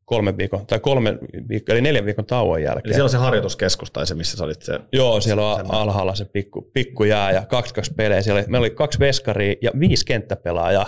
[0.08, 1.18] kolme viikon, tai kolme
[1.50, 2.94] viikon, eli neljän viikon tauon Eli jälkeen.
[2.94, 4.80] siellä on se harjoituskeskus tai se, missä sä olit se.
[4.92, 8.22] Joo, siellä on alhaalla se pikku, pikku jää ja kaksi kaksi pelejä.
[8.22, 10.88] Siellä oli, meillä oli kaksi veskaria ja viisi kenttäpelaajaa.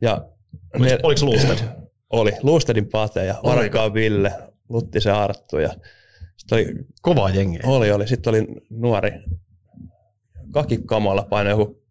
[0.00, 0.28] Ja
[0.74, 1.58] Oliko, oliko Luusted?
[2.10, 4.32] oli Luustedin Pate ja Varakkaan Ville,
[4.68, 5.70] Luttisen Arttu ja
[6.36, 6.66] sitten oli,
[7.02, 7.58] Kova jengi.
[7.64, 8.08] oli, oli.
[8.08, 9.12] Sitten oli nuori
[10.50, 11.82] kakikamalla paino joku,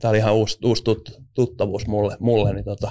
[0.00, 2.90] tämä oli ihan uusi, uusi tut, tuttavuus mulle, mulle niin tota,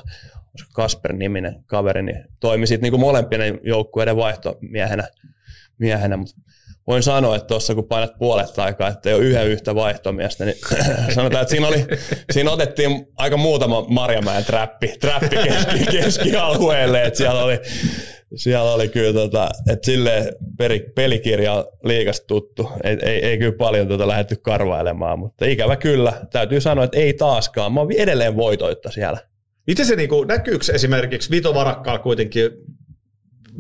[0.56, 5.08] olisiko Kasper-niminen kaveri, niin toimi sitten niinku molempien joukkueiden vaihtomiehenä,
[5.78, 6.36] miehenä, mutta
[6.88, 10.58] voin sanoa, että tuossa kun painat puolet aikaa, että ei ole yhden yhtä vaihtomiestä, niin
[11.16, 11.86] sanotaan, että siinä, oli,
[12.32, 17.60] siinä otettiin aika muutama Marjamäen trappi, trappi keski, keskialueelle, että siellä oli,
[18.36, 23.58] siellä oli kyllä, tota, että silleen peri, pelikirja on liikasta tuttu, ei, ei, ei kyllä
[23.58, 28.36] paljon tota lähdetty karvailemaan, mutta ikävä kyllä, täytyy sanoa, että ei taaskaan, mä oon edelleen
[28.36, 29.20] voitoitta siellä.
[29.68, 32.52] Miten se niinku, näkyykö esimerkiksi Vito Varakkaalla kuitenkin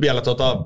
[0.01, 0.65] vielä tota,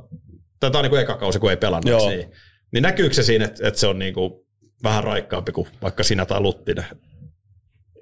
[0.59, 2.09] tätä on niinku eka kausi, kun ei pelannut, Joo.
[2.09, 2.31] niin,
[2.71, 4.47] niin näkyykö se siinä, että, että se on niinku
[4.83, 6.85] vähän raikkaampi kuin vaikka sinä tai Luttinen?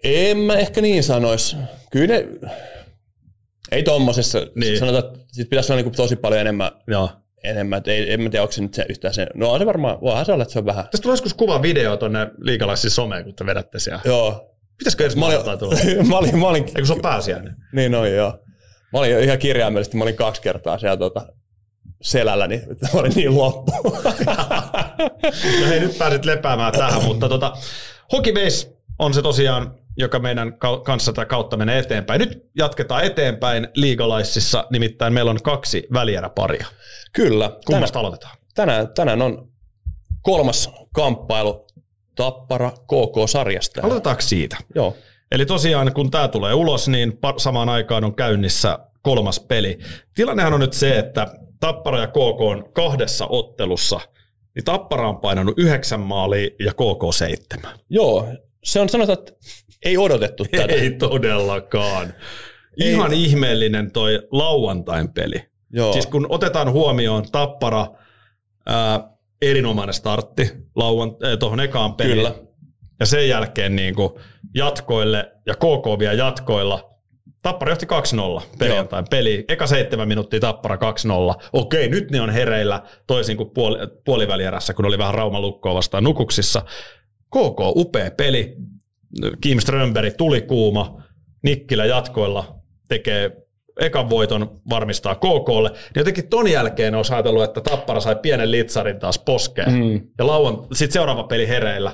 [0.04, 1.58] En mä ehkä niin sanois.
[1.92, 2.28] Kyllä ne,
[3.72, 4.80] ei tommosessa, Niin.
[4.80, 7.10] sanotaan, että sit pitäisi olla niinku tosi paljon enemmän, Joo.
[7.44, 7.78] enemmän.
[7.78, 10.02] Et ei, en mä tiedä, onko se nyt se yhtään se, no on se varmaan,
[10.02, 10.86] voihan se olla, että se on vähän.
[10.92, 14.02] Tästä tulee joskus kuva video tuonne liikalaisiin someen, kun te vedätte siellä.
[14.06, 14.57] Joo.
[14.78, 15.38] Pitäisikö edes Mä olin,
[16.10, 17.56] mä olin, mä olin, Eikö se on pääsiäinen?
[17.72, 18.40] niin on joo.
[18.94, 21.28] Mä olin ihan kirjaimellisesti, mä olin kaksi kertaa siellä tota,
[22.02, 23.72] selällä, niin että mä olin niin loppu.
[25.62, 27.54] No hei, nyt pääsit lepäämään tähän, mutta tota,
[28.12, 32.20] Hokibase on se tosiaan, joka meidän kanssa tätä kautta menee eteenpäin.
[32.20, 36.66] Nyt jatketaan eteenpäin liigalaisissa, nimittäin meillä on kaksi välieräparia.
[37.14, 37.46] Kyllä.
[37.46, 38.38] Tänään, Kummasta aloitetaan?
[38.56, 39.48] tänään, tänään on
[40.22, 41.67] kolmas kamppailu
[42.18, 43.82] Tappara KK-sarjasta.
[43.84, 44.58] Aloitetaanko siitä?
[44.76, 44.96] Joo.
[45.32, 49.80] Eli tosiaan, kun tämä tulee ulos, niin samaan aikaan on käynnissä kolmas peli.
[50.16, 51.28] Tilannehan on nyt se, että
[51.60, 54.00] Tappara ja KK on kahdessa ottelussa,
[54.56, 57.80] niin Tappara on painanut yhdeksän maalia ja KK seitsemän.
[57.90, 58.28] Joo,
[58.64, 59.34] se on sanotaan, että
[59.86, 60.74] ei odotettu tätä.
[60.74, 62.14] Ei todellakaan.
[62.78, 65.44] Ihan ihmeellinen toi lauantain peli.
[65.74, 65.94] Joo.
[65.94, 67.88] Siis kun otetaan huomioon Tappara,
[68.66, 72.16] ää, erinomainen startti lauan, äh, tuohon ekaan peliin.
[72.16, 72.36] Kyllä.
[73.00, 74.14] Ja sen jälkeen niin kuin
[74.56, 76.98] jatkoille ja KK vielä jatkoilla.
[77.44, 79.46] Tappara johti 2-0 perjantain peli.
[79.48, 80.80] Eka seitsemän minuuttia Tappara 2-0.
[81.54, 86.04] Okei, nyt ne on hereillä toisin kuin puoli, puolivälierässä, kun oli vähän Rauma Lukkoa vastaan
[86.04, 86.62] nukuksissa.
[87.30, 88.56] KK, upea peli.
[89.42, 91.04] Kim Strömberg tuli kuuma.
[91.44, 92.56] Nikkilä jatkoilla
[92.88, 93.47] tekee
[93.80, 95.70] ekan voiton varmistaa KKlle.
[95.70, 99.72] Niin jotenkin ton jälkeen olisi ajatellut, että Tappara sai pienen litsarin taas poskeen.
[99.72, 100.02] Mm.
[100.18, 101.92] Ja lauan, sitten seuraava peli hereillä.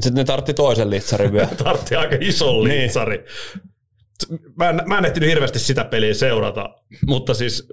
[0.00, 1.48] Sitten ne tartti toisen litsarin vielä.
[1.64, 2.82] Tartti aika ison Niin.
[2.82, 3.24] litsari.
[4.56, 6.70] Mä en, mä en ehtinyt hirveästi sitä peliä seurata,
[7.06, 7.68] mutta siis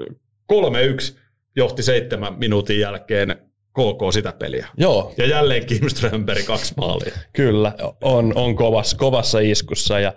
[0.54, 1.18] 3-1
[1.56, 3.36] johti seitsemän minuutin jälkeen
[3.74, 4.68] KK sitä peliä.
[4.78, 7.14] Joo, Ja jälleen Kim Strömberg kaksi maalia.
[7.34, 10.00] kyllä, on, on kovassa, kovassa iskussa.
[10.00, 10.14] Ja,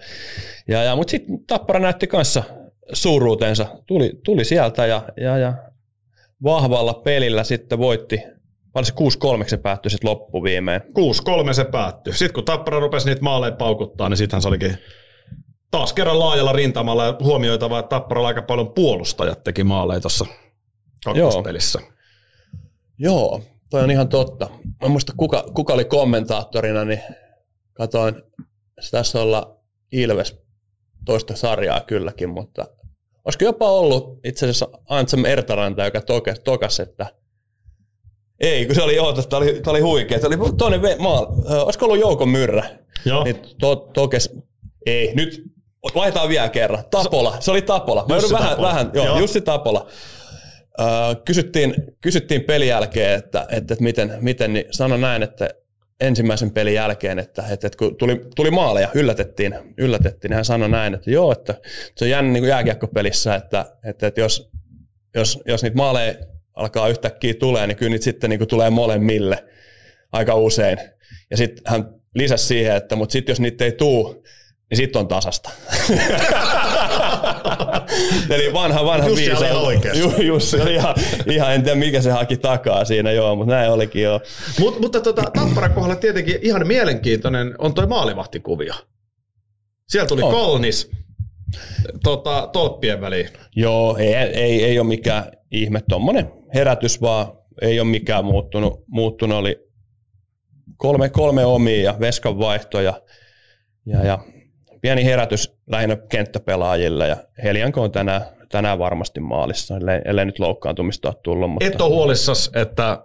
[0.69, 2.43] ja, ja, Mutta sitten Tappara näytti kanssa
[2.93, 3.67] suuruutensa.
[3.87, 5.55] Tuli, tuli sieltä ja, ja, ja
[6.43, 8.23] vahvalla pelillä sitten voitti,
[8.75, 8.93] vaan se
[9.43, 10.81] 6-3 se päättyi sitten loppuviimeen.
[11.51, 12.13] 6-3 se päättyi.
[12.13, 14.79] Sitten kun Tappara rupesi niitä maaleja paukuttaa, niin sittenhän se olikin
[15.71, 20.27] taas kerran laajalla rintamalla ja huomioitava, että Tapparalla aika paljon puolustajat teki maaleja tuossa
[21.05, 21.79] kakkospelissä.
[21.79, 21.91] Joo.
[23.03, 24.51] Joo, toi on ihan totta.
[24.83, 27.01] Mä muista kuka, kuka oli kommentaattorina, niin
[27.73, 28.15] katoin,
[28.81, 29.57] se tässä olla
[29.93, 30.43] Ilves
[31.05, 32.67] toista sarjaa kylläkin, mutta
[33.31, 37.07] olisiko jopa ollut itse asiassa Antsam Ertaranta, joka tokas, tokas että
[38.41, 40.21] ei, kun se oli, joo, tämä oli, tämä oli huikea.
[40.21, 41.27] Se oli toinen maal.
[41.65, 42.65] Olisiko ollut Jouko Myrrä?
[43.05, 43.25] Joo.
[43.25, 44.31] Niin to, tokes,
[44.87, 45.43] ei, nyt
[45.95, 46.85] vaihdetaan vielä kerran.
[46.91, 48.05] Tapola, se oli Tapola.
[48.09, 48.69] Mä Jussi vähän, Tapola.
[48.69, 49.19] vähän, joo, Joo.
[49.19, 49.87] Jussi Tapola.
[50.81, 50.87] Öö,
[51.25, 55.51] kysyttiin, kysyttiin pelin jälkeen, että, että, että miten, miten, niin sano näin, että
[56.01, 60.95] ensimmäisen pelin jälkeen, että, että, että kun tuli, tuli maaleja, yllätettiin, yllätettiin, hän sanoi näin,
[60.95, 61.55] että joo, että
[61.97, 64.51] se on jännä niin kuin jääkiekkopelissä, että, että, että jos,
[65.15, 66.15] jos, jos niitä maaleja
[66.55, 69.45] alkaa yhtäkkiä tulee, niin kyllä niitä sitten niin kuin tulee molemmille
[70.13, 70.79] aika usein.
[71.31, 74.25] Ja sitten hän lisäsi siihen, että mutta sitten jos niitä ei tuu,
[74.71, 75.51] niin sitten on tasasta.
[78.35, 79.51] Eli vanha, vanha Jussi oli viisaus.
[79.51, 80.03] ihan oikeassa.
[80.03, 80.95] Ju, Jussi oli ihan,
[81.31, 84.21] ihan, en tiedä mikä se haki takaa siinä, joo, mutta näin olikin joo.
[84.61, 88.75] Mut, mutta tota, Tapparan kohdalla tietenkin ihan mielenkiintoinen on toi maalivahtikuvio.
[89.89, 90.31] Siellä tuli On.
[90.31, 90.91] Kolnis
[92.03, 93.29] tota, tolppien väliin.
[93.57, 97.27] Joo, ei, ei, ei ole mikään ihme, tuommoinen herätys vaan,
[97.63, 99.71] ei ole mikään muuttunut, muuttunut oli
[100.77, 103.03] kolme, kolme omia ja veskan vaihto ja,
[103.87, 104.19] ja, ja
[104.81, 111.09] pieni herätys lähinnä kenttäpelaajille ja Helianko on tänään, tänään varmasti maalissa, ellei, ellei nyt loukkaantumista
[111.09, 111.51] ole tullut.
[111.51, 113.05] Mutta Et ole huolissas, että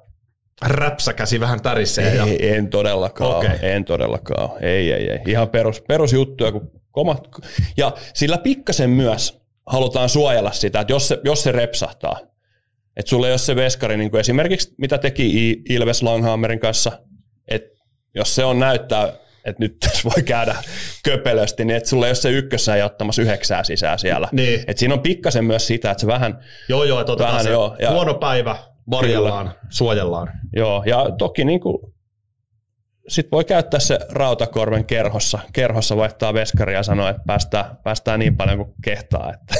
[0.61, 2.15] räpsäkäsi vähän tärisee.
[2.15, 2.23] Ja...
[2.23, 3.57] ei, en todellakaan, okay.
[3.61, 5.19] en todellakaan, ei, ei, ei.
[5.27, 7.27] Ihan perus, perusjuttuja, kun komat,
[7.77, 12.19] ja sillä pikkasen myös halutaan suojella sitä, että jos se, jos se repsahtaa,
[12.97, 16.91] että sulle ei ole se veskari, niin kuin esimerkiksi mitä teki Ilves Langhammerin kanssa,
[17.47, 17.83] että
[18.15, 19.13] jos se on näyttää,
[19.45, 20.55] että nyt tässä voi käydä
[21.03, 24.27] köpelösti, niin että sulle ei ole se ykkössä ja ottamassa yhdeksää sisään siellä.
[24.31, 24.63] Niin.
[24.67, 26.39] Et siinä on pikkasen myös sitä, että se vähän,
[26.69, 28.57] Joo, joo, että Vähän se joo, ja- huono päivä,
[28.91, 30.31] varjellaan, suojellaan.
[30.55, 31.94] Joo, ja toki niin kuin,
[33.07, 38.37] sit voi käyttää se rautakorven kerhossa, kerhossa vaihtaa veskaria ja sanoa, että päästään, päästään niin
[38.37, 39.33] paljon kuin kehtaa.
[39.33, 39.55] Että.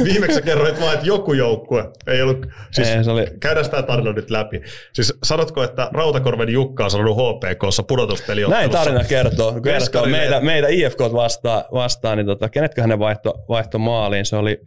[0.04, 2.46] Viimeksi kerroit vaan, että joku joukkue ei ollut...
[2.70, 4.62] Siis Ei, se oli, Käydään tämä tarina nyt läpi.
[4.92, 8.58] Siis sanotko, että Rautakorven Jukka on sanonut HPKssa pudotuspeliottelussa?
[8.58, 9.52] näin tarina kertoo.
[9.52, 9.72] kertoo.
[9.72, 10.18] Veskarille.
[10.18, 14.26] Meitä, meitä IFK vastaan, vastaan niin tota, kenetköhän ne vaihto, vaihto maaliin.
[14.26, 14.60] Se oli,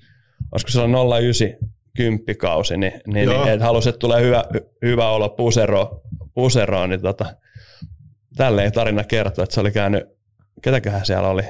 [0.51, 3.43] olisiko se oli 09 kymppikausi, niin, niin, Joo.
[3.43, 4.43] niin että halusi, että tulee hyvä,
[4.85, 6.01] hyvä olo pusero,
[6.33, 7.25] puseroon, niin tota,
[8.37, 10.03] tälleen tarina kertoo, että se oli käynyt,
[10.61, 11.43] ketäköhän siellä oli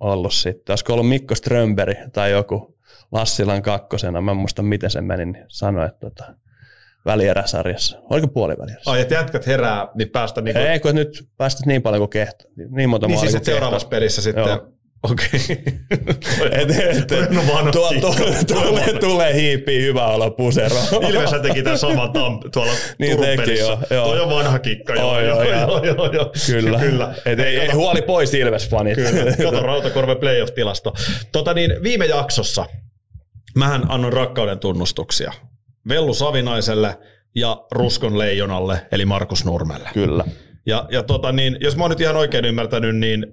[0.00, 2.78] ollut sitten, olisiko ollut Mikko Strömberg tai joku
[3.12, 6.34] Lassilan kakkosena, mä en muista miten se meni, niin sanoi, että tota,
[7.06, 8.90] välieräsarjassa, oliko puolivälierässä?
[8.90, 10.60] Ai, että jätkät herää, niin päästä niinku...
[10.60, 12.44] Ei, kun nyt päästet niin paljon kuin kehto.
[12.70, 13.96] Niin monta niin siis kuin seuraavassa kehtaa.
[13.96, 14.44] pelissä sitten...
[14.44, 14.72] Joo.
[15.02, 15.26] Okei.
[17.54, 18.14] Vanha tuo, tuo,
[18.46, 20.76] tulee, tulee hiipiä hyvä olla pusero.
[21.08, 23.64] Ilves teki tämän saman tam, tuolla Niin Turun teki, pelissä.
[23.64, 24.06] joo, joo.
[24.06, 24.94] Toi on vanha kikka.
[24.94, 26.32] Joo, Oi, joo, oi, joo, joo, joo.
[26.46, 26.78] Kyllä.
[26.78, 27.14] Kyllä.
[27.24, 28.94] Et ei, ei, huoli pois Ilves-fanit.
[28.94, 29.50] Kyllä.
[29.50, 30.92] Kato Rautakorven playoff-tilasto.
[31.32, 32.66] Tota niin, viime jaksossa
[33.56, 35.32] mähän annoin rakkauden tunnustuksia
[35.88, 36.98] Vellu Savinaiselle
[37.34, 39.88] ja Ruskon leijonalle, eli Markus Nurmelle.
[39.94, 40.24] Kyllä.
[40.66, 43.26] Ja, ja tota niin, jos mä oon nyt ihan oikein ymmärtänyt, niin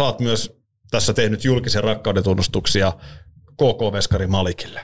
[0.00, 0.61] oot myös
[0.92, 2.92] tässä tehnyt julkisen rakkauden tunnustuksia
[3.52, 4.80] KK-veskari Malikille.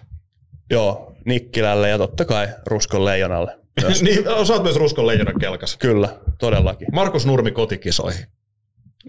[0.70, 3.58] Joo, Nikkilälle ja totta kai Ruskon leijonalle.
[4.02, 5.76] Niin, sä oot myös Ruskon leijonan kelkas.
[5.76, 6.88] Kyllä, todellakin.
[6.92, 8.26] Markus Nurmi kotikisoihin.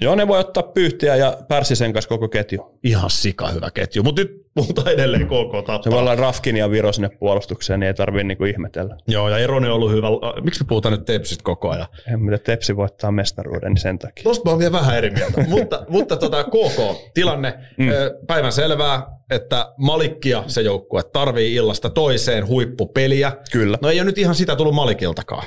[0.02, 2.80] Joo, ne voi ottaa pyyhtiä ja Pärsisen kanssa koko ketju.
[2.84, 6.00] Ihan sika hyvä ketju, mutta nyt puhutaan edelleen KK Se voi tappaa.
[6.00, 8.98] olla Rafkin ja Viro sinne puolustukseen, niin ei tarvitse niinku ihmetellä.
[9.08, 10.08] Joo, ja Eroni on ollut hyvä.
[10.44, 11.88] Miksi me puhutaan nyt Tepsistä koko ajan?
[12.14, 14.24] En mitä Tepsi voittaa mestaruuden, niin sen takia.
[14.24, 15.44] Tuosta mä oon vielä vähän eri mieltä.
[15.50, 17.88] mutta mutta tota, KK, tilanne, mm.
[18.28, 23.32] päivän selvää, että Malikkia se joukkue tarvii illasta toiseen huippupeliä.
[23.52, 23.78] Kyllä.
[23.82, 25.46] No ei ole nyt ihan sitä tullut Malikiltakaan.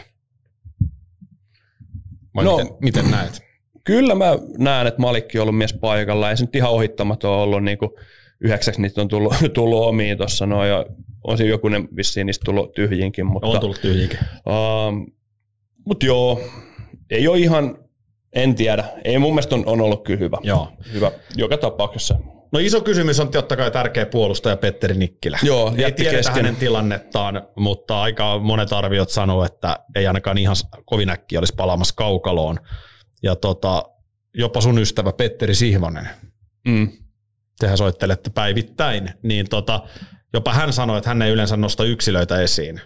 [2.37, 2.57] Vai No.
[2.57, 3.52] miten, miten näet?
[3.85, 6.31] Kyllä mä näen, että Malikki on ollut mies paikalla.
[6.31, 7.65] Ei se nyt ihan ohittamaton ollut.
[7.65, 7.91] Niin kuin
[8.41, 10.47] yhdeksäksi niitä on tullut, tullut omiin tuossa.
[10.47, 10.87] No, ja
[11.25, 13.27] on siinä jokunen vissiin niistä tullut tyhjinkin.
[13.27, 14.19] Mutta, On tullut tyhjikin.
[14.47, 15.07] um,
[15.87, 16.41] mutta joo,
[17.11, 17.79] ei ole ihan,
[18.33, 18.85] en tiedä.
[19.05, 20.37] Ei mun mielestä on, on ollut kyllä hyvä.
[20.43, 20.69] Joo.
[20.93, 22.19] Hyvä joka tapauksessa.
[22.53, 25.39] No iso kysymys on totta kai tärkeä puolustaja Petteri Nikkilä.
[25.43, 26.37] Joo, ei tiedetä kesken.
[26.37, 31.95] hänen tilannettaan, mutta aika monet arviot sanoo, että ei ainakaan ihan kovin äkkiä olisi palaamassa
[31.97, 32.59] kaukaloon.
[33.23, 33.83] Ja tota,
[34.35, 36.09] jopa sun ystävä Petteri Sihvonen,
[36.69, 36.89] Mm.
[37.59, 39.83] tehän soittelette päivittäin, niin tota,
[40.35, 42.81] Jopa hän sanoi, että hän ei yleensä nosta yksilöitä esiin,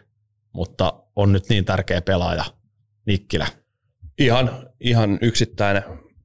[0.52, 2.44] mutta on nyt niin tärkeä pelaaja,
[3.06, 3.46] Nikkilä.
[4.18, 5.82] Ihan, ihan yksittäinen,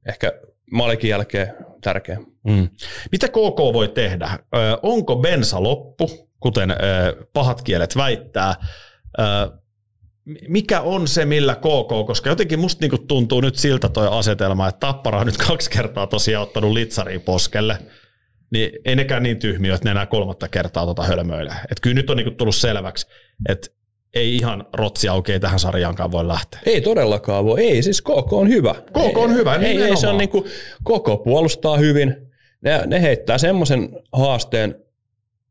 [0.08, 0.32] ehkä
[0.72, 2.18] Malikin jälkeen tärkeä.
[2.44, 2.68] Mm.
[3.12, 4.38] Mitä KK voi tehdä?
[4.54, 6.74] Ö, onko bensa loppu, kuten ö,
[7.32, 8.54] pahat kielet väittää?
[9.18, 9.22] Ö,
[10.48, 14.86] mikä on se, millä KK, koska jotenkin musta niinku tuntuu nyt siltä toi asetelma, että
[14.86, 17.78] Tappara on nyt kaksi kertaa tosiaan ottanut litsariin poskelle,
[18.50, 21.54] niin ei nekään niin tyhmiä, että ne enää kolmatta kertaa tota hölmöilee.
[21.70, 23.06] Et kyllä nyt on niinku tullut selväksi,
[23.48, 23.68] että
[24.14, 26.60] ei ihan rotsi auki, ei tähän sarjaankaan voi lähteä.
[26.66, 27.60] Ei todellakaan voi.
[27.60, 28.74] Ei, siis KK on hyvä.
[28.74, 30.44] KK on hyvä, ei, ei, se on niin kuin,
[30.84, 32.16] KK puolustaa hyvin.
[32.60, 34.74] Ne, ne heittää semmoisen haasteen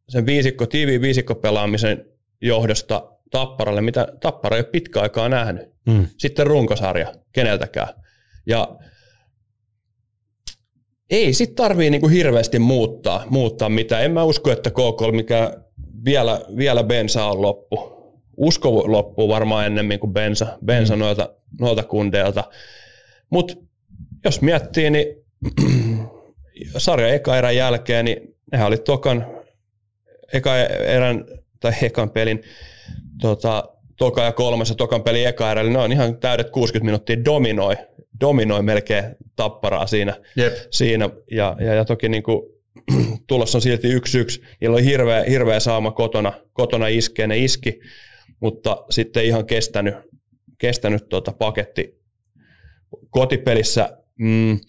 [0.09, 2.05] sen viisikko, tiiviin viisikko pelaamisen
[2.41, 5.71] johdosta Tapparalle, mitä Tappara ei ole pitkä aikaa nähnyt.
[5.87, 6.07] Mm.
[6.17, 7.87] Sitten runkosarja, keneltäkään.
[8.45, 8.77] Ja
[11.09, 14.03] ei sit tarvii niinku hirveästi muuttaa, muuttaa mitään.
[14.03, 15.57] En mä usko, että KK mikä
[16.05, 18.01] vielä, vielä bensa on loppu
[18.41, 20.99] usko loppuu varmaan ennemmin kuin bensa, bensa mm.
[20.99, 22.43] noilta, noilta kundeilta.
[23.29, 23.53] Mutta
[24.25, 25.05] jos miettii, niin
[26.77, 29.27] sarja eka erän jälkeen, niin nehän oli tokan,
[30.33, 31.25] eka erän,
[31.59, 32.43] tai ekan pelin,
[33.21, 36.85] tota, toka ja kolmas ja tokan pelin eka erä, eli ne on ihan täydet 60
[36.85, 37.75] minuuttia dominoi,
[38.21, 39.03] dominoi melkein
[39.35, 40.17] tapparaa siinä.
[40.35, 40.53] Jep.
[40.71, 42.41] siinä ja, ja, ja toki niin kuin,
[43.27, 44.41] tulossa on silti yksi yksi.
[44.61, 47.79] Niillä oli hirveä, hirveä saama kotona, kotona iskeen, ne iski
[48.41, 49.95] mutta sitten ihan kestänyt,
[50.57, 52.01] kestänyt tuota paketti
[53.09, 53.97] kotipelissä.
[54.19, 54.59] Mm,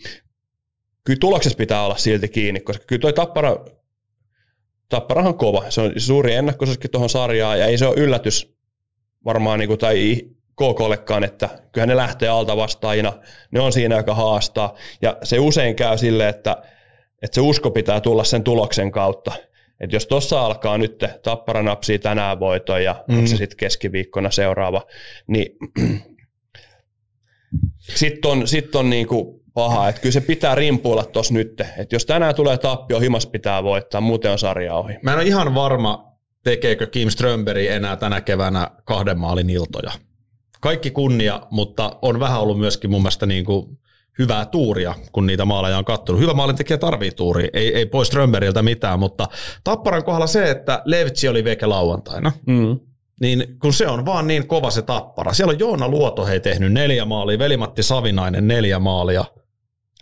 [1.05, 3.65] kyllä tuloksessa pitää olla silti kiinni, koska kyllä toi Tappara,
[4.93, 5.71] Tapparahan kova.
[5.71, 8.55] Se on suuri ennakkosuuskin tuohon sarjaan ja ei se ole yllätys
[9.25, 10.23] varmaan niin kuin, tai
[10.57, 13.13] KKllekaan, että kyllä ne lähtee alta vastaajina.
[13.51, 14.75] Ne on siinä, joka haastaa.
[15.03, 16.63] Ja se usein käy silleen, että,
[17.23, 19.33] että se usko pitää tulla sen tuloksen kautta.
[19.81, 23.17] Et jos tuossa alkaa nyt Tappara napsii tänään voiton ja mm.
[23.17, 24.83] onko se sitten keskiviikkona seuraava,
[25.27, 25.57] niin
[28.01, 29.89] sitten on, sit on niinku paha.
[29.89, 31.63] Et kyllä se pitää rimpuilla tuossa nyt.
[31.79, 34.95] Et jos tänään tulee tappio, himas pitää voittaa, muuten on sarja ohi.
[35.03, 36.13] Mä en ole ihan varma,
[36.45, 39.93] tekeekö Kim Strömberg enää tänä keväänä kahden maalin iltoja.
[40.61, 43.79] Kaikki kunnia, mutta on vähän ollut myöskin mun mielestä niin kuin
[44.19, 46.21] hyvää tuuria, kun niitä maaleja on kattonut.
[46.21, 49.29] Hyvä maalintekijä tarvii tuuria, ei, ei pois Strömberiltä mitään, mutta
[49.65, 52.81] Tapparan kohdalla se, että Levtsi oli veke lauantaina, mm.
[53.21, 55.33] niin kun se on vaan niin kova se Tappara.
[55.33, 59.25] Siellä on Joona Luoto hei tehnyt neljä maalia, Velimatti Savinainen neljä maalia,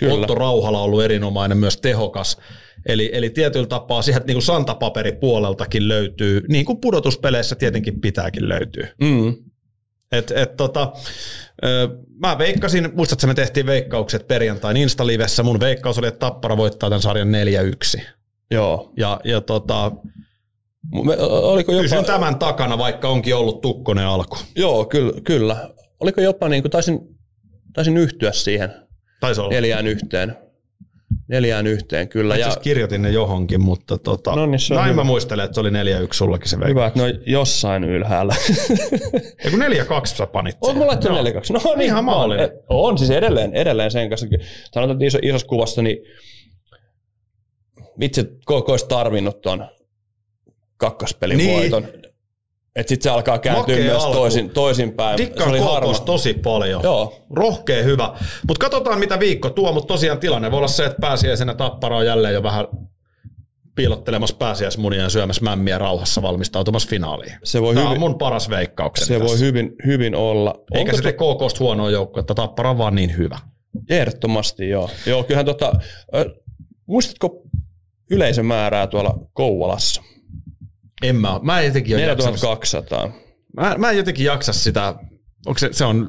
[0.01, 0.15] Kyllä.
[0.15, 2.39] Otto Rauhala on ollut erinomainen, myös tehokas.
[2.87, 8.89] Eli, eli tietyllä tapaa sieltä niin kuin santapaperipuoleltakin löytyy, niin kuin pudotuspeleissä tietenkin pitääkin löytyä.
[9.01, 9.35] Mm.
[10.13, 10.93] Et, et tota,
[12.19, 17.03] mä veikkasin, muistatko me tehtiin veikkaukset perjantain Insta-livessä, mun veikkaus oli, että Tappara voittaa tämän
[17.03, 17.29] sarjan
[17.99, 18.01] 4-1.
[18.51, 18.93] Joo.
[18.97, 19.93] Ja, ja tota,
[21.05, 21.83] me, oliko jopa...
[21.83, 24.37] Kysyn tämän takana, vaikka onkin ollut tukkonen alku.
[24.57, 25.13] Joo, kyllä.
[25.25, 25.71] kyllä.
[26.01, 26.99] Oliko jopa, niin kuin, taisin,
[27.73, 28.90] taisin yhtyä siihen
[29.21, 29.51] Taisi olla.
[29.51, 30.37] neljään yhteen
[31.29, 32.37] neljään yhteen kyllä.
[32.37, 32.57] ja...
[32.63, 35.03] kirjoitin ne johonkin, mutta tota, no niin, näin hyvä.
[35.03, 35.73] mä muistelen, että se oli 4-1
[36.13, 36.71] sullakin se veikkaus.
[36.71, 38.35] Hyvä, että ne on jossain ylhäällä.
[39.45, 40.61] ja kun 4-2 sä panit sen.
[40.63, 41.23] Oot mulla laittanut 4-2.
[41.53, 42.37] No niin, ihan maali.
[42.69, 44.27] On siis edelleen, edelleen sen kanssa.
[44.75, 45.97] Sanotaan, että iso, isossa kuvassa, niin
[48.01, 49.67] vitsi, koko olisi tarvinnut ton
[50.77, 51.61] kakkospelin niin.
[51.61, 51.89] voiton.
[52.77, 55.19] Että sitten se alkaa kääntyä Makea myös toisin, toisinpäin.
[55.19, 56.83] Dikkaan se oli tosi paljon.
[56.83, 57.27] Joo.
[57.31, 58.15] Rohkea hyvä.
[58.49, 62.07] Mutta katsotaan mitä viikko tuo, mutta tosiaan tilanne voi olla se, että pääsiäisenä Tappara on
[62.07, 62.67] jälleen jo vähän
[63.75, 67.33] piilottelemassa pääsiäismunia ja syömässä mämmiä rauhassa valmistautumassa finaaliin.
[67.45, 69.29] Se voi Tämä hyvin, on mun paras veikkaukseni Se tässä.
[69.29, 70.55] voi hyvin, hyvin olla.
[70.75, 71.35] Eikä Onko se to...
[71.35, 73.39] KKsta huonoa joukko, että Tappara on vaan niin hyvä.
[73.91, 74.91] Ehdottomasti joo.
[75.07, 75.73] Joo, kyllähän tota,
[76.15, 76.25] äh,
[76.87, 77.43] muistatko
[78.11, 80.03] yleisömäärää tuolla Kouvolassa?
[81.03, 83.13] En mä, mä en jotenkin 4200.
[83.57, 84.95] Mä, mä en jotenkin jaksa sitä,
[85.47, 86.07] onko se, se on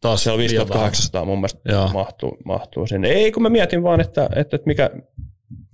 [0.00, 1.88] taas Se on 5800 mun mielestä Joo.
[1.88, 3.08] mahtuu, mahtuu sinne.
[3.08, 4.90] Ei, kun mä mietin vaan, että, että, että mikä,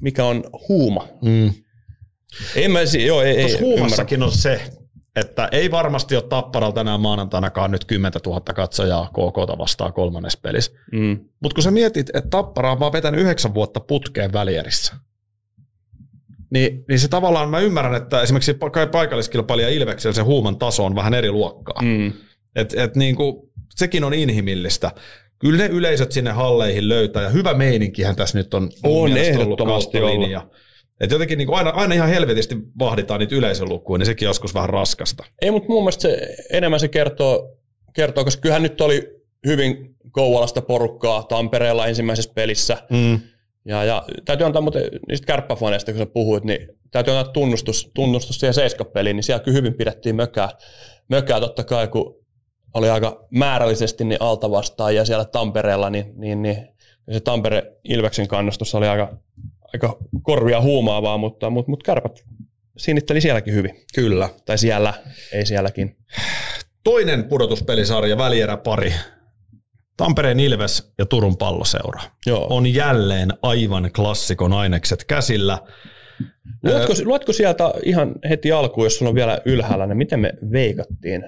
[0.00, 1.08] mikä on huuma.
[1.22, 1.52] Mm.
[2.56, 4.32] Ei mä, joo, ei, ei, huumassakin ymmärrä.
[4.32, 4.60] on se,
[5.16, 10.72] että ei varmasti ole Tapparalla tänään maanantainakaan nyt 10 000 katsojaa KK vastaan kolmannes pelissä.
[10.92, 11.20] Mm.
[11.42, 14.96] Mutta kun sä mietit, että Tappara on vaan vetänyt yhdeksän vuotta putkeen välierissä,
[16.52, 18.54] niin, niin se tavallaan, mä ymmärrän, että esimerkiksi
[18.92, 21.82] paikalliskilpailija Ilveksellä se huuman taso on vähän eri luokkaa.
[21.82, 22.12] Mm.
[22.56, 23.36] Et, et niin kuin,
[23.76, 24.90] sekin on inhimillistä.
[25.38, 30.30] Kyllä ne yleisöt sinne halleihin löytää, ja hyvä meininkihän tässä nyt on, on ehdottomasti ollut.
[31.00, 34.70] Et jotenkin niin kuin aina, aina ihan helvetisti vahditaan niitä yleisölukuja, niin sekin joskus vähän
[34.70, 35.24] raskasta.
[35.42, 37.56] Ei, mutta mun mielestä se, enemmän se kertoo,
[37.94, 39.08] kertoo, koska kyllähän nyt oli
[39.46, 42.76] hyvin Kouvalasta porukkaa Tampereella ensimmäisessä pelissä.
[42.90, 43.20] Mm
[43.64, 48.40] Ja, ja täytyy antaa muuten niistä kärppäfaneista, kun sä puhuit, niin täytyy antaa tunnustus, tunnustus
[48.40, 50.48] siihen seiskapeliin, niin siellä kyllä hyvin pidettiin mökää,
[51.08, 52.22] mökää totta kai, kun
[52.74, 56.56] oli aika määrällisesti niin alta vastaan ja siellä Tampereella, niin, niin, niin
[57.12, 59.16] se Tampere Ilveksen kannustus oli aika,
[59.72, 62.24] aika korvia huumaavaa, mutta, mutta, mutta kärpät
[62.76, 63.84] sinitteli sielläkin hyvin.
[63.94, 64.28] Kyllä.
[64.44, 64.94] Tai siellä,
[65.32, 65.96] ei sielläkin.
[66.84, 68.94] Toinen pudotuspelisarja, välieräpari.
[69.96, 72.00] Tampereen Ilves ja Turun palloseura.
[72.26, 72.46] Joo.
[72.50, 75.58] On jälleen aivan klassikon ainekset käsillä.
[76.64, 81.22] Luotko, luotko sieltä ihan heti alkuun, jos sulla on vielä ylhäällä, niin miten me veikattiin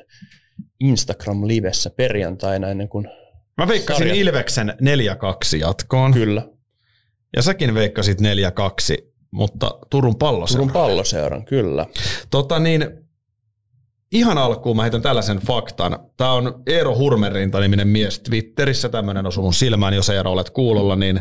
[0.85, 3.09] Instagram-livessä perjantaina ennen kuin...
[3.59, 4.17] Mä veikkasin Sarjat.
[4.17, 4.75] Ilveksen
[5.55, 6.13] 4-2 jatkoon.
[6.13, 6.43] Kyllä.
[7.37, 8.25] Ja säkin veikkasit 4-2,
[9.31, 10.61] mutta Turun palloseura.
[10.61, 11.87] Turun palloseuran, kyllä.
[12.31, 12.87] Tota niin,
[14.15, 15.99] ihan alkuun mä heitän tällaisen faktan.
[16.17, 21.21] Tämä on Eero Hurmerinta-niminen mies Twitterissä, tämmöinen osui mun silmään, jos Eero olet kuulolla, niin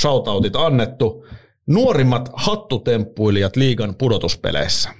[0.00, 1.26] shoutoutit annettu.
[1.66, 4.90] Nuorimmat hattutemppuilijat liigan pudotuspeleissä.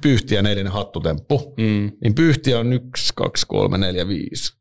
[0.00, 1.54] Pyyhtiän eilinen hattutemppu.
[1.56, 1.92] Mm.
[2.02, 4.54] Niin Pyyhtiä on 1, 2, 3, 4, 5.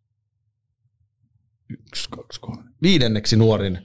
[1.69, 2.63] 1, 2, 3.
[2.82, 3.80] Viidenneksi nuorin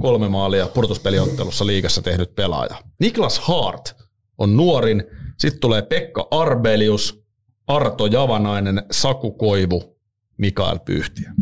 [0.00, 2.82] kolme maalia pudotuspeliottelussa liigassa tehnyt pelaaja.
[3.00, 4.07] Niklas Hart
[4.38, 5.04] on nuorin.
[5.38, 7.24] Sitten tulee Pekka Arbelius,
[7.66, 9.96] Arto Javanainen, Saku Koivu,
[10.38, 11.32] Mikael Pyyhtiä.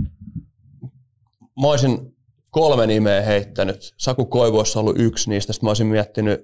[1.60, 2.16] Mä olisin
[2.50, 3.94] kolme nimeä heittänyt.
[3.96, 6.40] Saku Koivu olisi ollut yksi niistä, sitten mä olisin miettinyt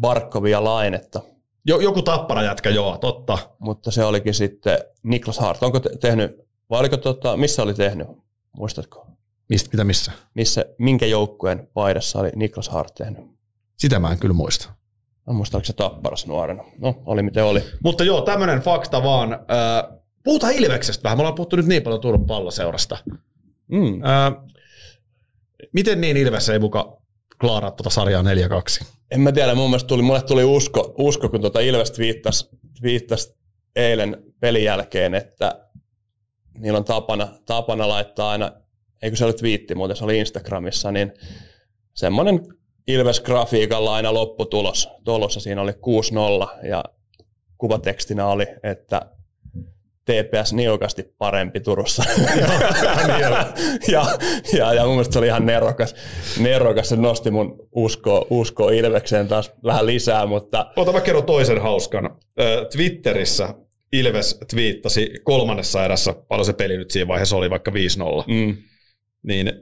[0.00, 1.20] Barkovia Lainetta,
[1.66, 3.38] Jo, joku tappara jätkä, joo, totta.
[3.58, 5.62] mutta se olikin sitten Niklas Hart.
[5.62, 6.30] Onko te- tehnyt,
[6.70, 8.08] vai oliko tota, missä oli tehnyt,
[8.56, 9.06] muistatko?
[9.48, 10.12] Mistä, mitä missä?
[10.34, 13.24] Missä, minkä joukkueen paidassa oli Niklas Hart tehnyt?
[13.76, 14.72] Sitä mä en kyllä muista.
[15.28, 16.64] En muista, oliko se tapparas nuorena.
[16.78, 17.62] No, oli miten oli.
[17.84, 19.32] Mutta joo, tämmöinen fakta vaan.
[19.32, 21.18] Äh, puhutaan Ilveksestä vähän.
[21.18, 22.98] Me ollaan puhuttu nyt niin paljon Turun palloseurasta.
[23.68, 24.04] Mm.
[24.04, 24.44] Äh,
[25.72, 27.02] miten niin Ilves ei muka
[27.40, 28.26] klaaraa tuota sarjaa 4-2?
[29.10, 32.48] En mä tiedä, mun mielestä tuli, mulle tuli usko, usko kun tuota Ilves twiittasi,
[32.80, 33.34] twiittasi
[33.76, 35.68] eilen pelin jälkeen, että
[36.58, 38.52] niillä on tapana, tapana laittaa aina,
[39.02, 41.12] eikö se ole twiitti muuten, se oli Instagramissa, niin
[41.94, 42.40] semmoinen
[42.88, 44.88] Ilves-grafiikalla aina lopputulos.
[45.04, 46.84] Tulossa siinä oli 6-0 ja
[47.58, 49.06] kuvatekstinä oli, että
[50.04, 52.04] TPS niukasti parempi Turussa.
[53.92, 54.06] ja,
[54.58, 55.94] ja, ja mun mielestä se oli ihan nerokas.
[56.38, 56.88] nerokas.
[56.88, 62.16] Se nosti mun uskoa, uskoa Ilvekseen taas vähän lisää, mutta Ota mä kerron toisen hauskan.
[62.72, 63.54] Twitterissä
[63.92, 67.74] Ilves twiittasi kolmannessa erässä, paljon se peli nyt siinä vaiheessa oli, vaikka 5-0,
[68.26, 68.56] mm,
[69.22, 69.52] niin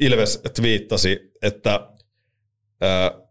[0.00, 1.88] Ilves twiittasi, että
[2.82, 3.22] ö,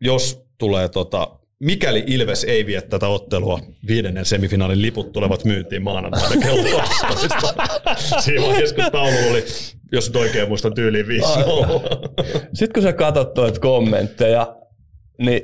[0.00, 6.42] jos tulee tota, mikäli Ilves ei vie tätä ottelua, viidennen semifinaalin liput tulevat myyntiin maanantaina
[6.42, 7.54] kello 12.
[8.24, 9.44] Siinä vaiheessa, kun taulu oli,
[9.92, 11.28] jos nyt oikein muistan tyyliin 5
[12.54, 14.56] Sitten kun sä katsot noita kommentteja,
[15.18, 15.42] niin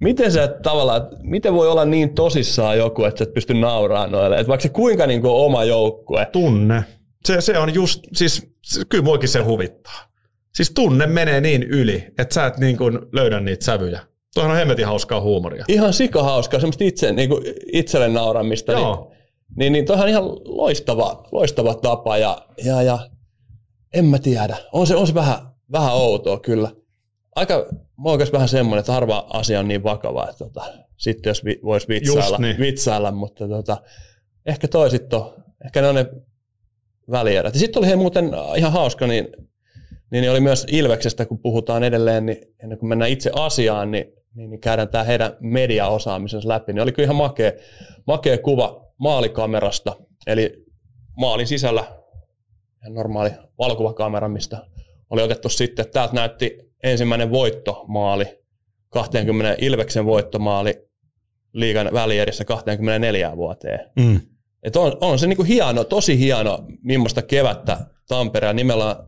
[0.00, 4.36] miten se tavallaan, miten voi olla niin tosissaan joku, että sä et pysty nauraamaan noille?
[4.36, 6.84] Että vaikka se kuinka niin kuin oma joukkue, Tunne.
[7.26, 8.46] Se, se on just, siis
[8.88, 10.14] kyllä muakin se huvittaa.
[10.54, 14.00] Siis tunne menee niin yli, että sä et niin kuin löydä niitä sävyjä.
[14.34, 15.64] Tuohan on hemmetin hauskaa huumoria.
[15.68, 19.12] ihan sikahauskaa, semmoista itse, niin kuin itselle nauramista, niin, Joo.
[19.56, 22.98] niin, niin toihan on ihan loistava, loistava tapa ja, ja, ja
[23.94, 24.56] en mä tiedä.
[24.72, 25.36] On se, on se vähän,
[25.72, 26.70] vähän outoa kyllä.
[27.36, 27.66] Aika,
[28.04, 30.64] oon vähän semmoinen, että harva asia on niin vakava, että tota,
[30.96, 32.58] sitten jos vi, voisi vitsailla, Just niin.
[32.58, 33.76] vitsailla, mutta tota,
[34.46, 36.06] ehkä toi sitten on, ehkä ne on ne
[37.10, 37.54] välierät.
[37.54, 39.28] Sitten oli he muuten ihan hauska, niin,
[40.10, 44.50] niin, oli myös Ilveksestä, kun puhutaan edelleen, niin ennen kuin mennään itse asiaan, niin, niin,
[44.50, 46.72] niin käydään tämä heidän mediaosaamisensa läpi.
[46.72, 47.52] Niin oli kyllä ihan makea,
[48.06, 49.96] makea kuva maalikamerasta,
[50.26, 50.64] eli
[51.16, 51.84] maalin sisällä
[52.82, 54.66] ihan normaali valokuvakamera, mistä
[55.10, 58.38] oli otettu sitten, täältä näytti ensimmäinen voittomaali,
[58.90, 60.88] 20 Ilveksen voittomaali
[61.52, 63.90] liigan välierissä 24 vuoteen.
[63.96, 64.20] Mm.
[64.64, 69.04] Et on, on se niinku hieno, tosi hieno, millaista kevättä Tampereella nimellä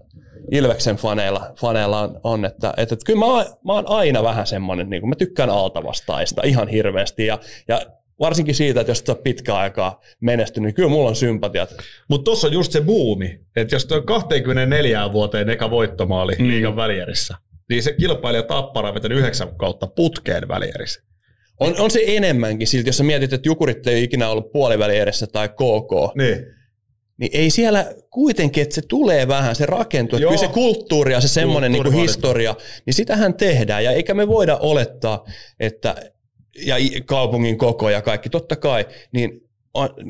[0.50, 4.46] Ilveksen faneilla, faneilla on, on että, että, että kyllä mä, oon- mä oon aina vähän
[4.46, 7.38] semmoinen, niin mä tykkään altavastaista ihan hirveästi ja,
[7.68, 7.80] ja
[8.20, 11.70] varsinkin siitä, että jos et ole pitkään aikaa menestynyt, niin kyllä mulla on sympatiat.
[12.08, 16.48] Mutta tuossa on just se buumi, että jos tuo 24 vuoteen eka voittomaali mm.
[16.48, 17.34] liigan välierissä,
[17.68, 21.05] niin se kilpailija Tappara on vetänyt yhdeksän kautta putkeen välierissä.
[21.60, 25.26] On, on se enemmänkin silti, jos sä mietit, että Jukurit ei ikinä ollut puoliväli edessä
[25.26, 26.46] tai KK, Niin.
[27.18, 30.16] niin ei siellä kuitenkin, että se tulee vähän, se rakentuu.
[30.16, 30.32] Että Joo.
[30.32, 32.54] Kyllä se kulttuuri ja se semmoinen niin historia,
[32.86, 33.84] niin sitähän tehdään.
[33.84, 35.24] Ja eikä me voida olettaa,
[35.60, 35.94] että
[36.66, 39.45] ja kaupungin koko ja kaikki, totta kai, niin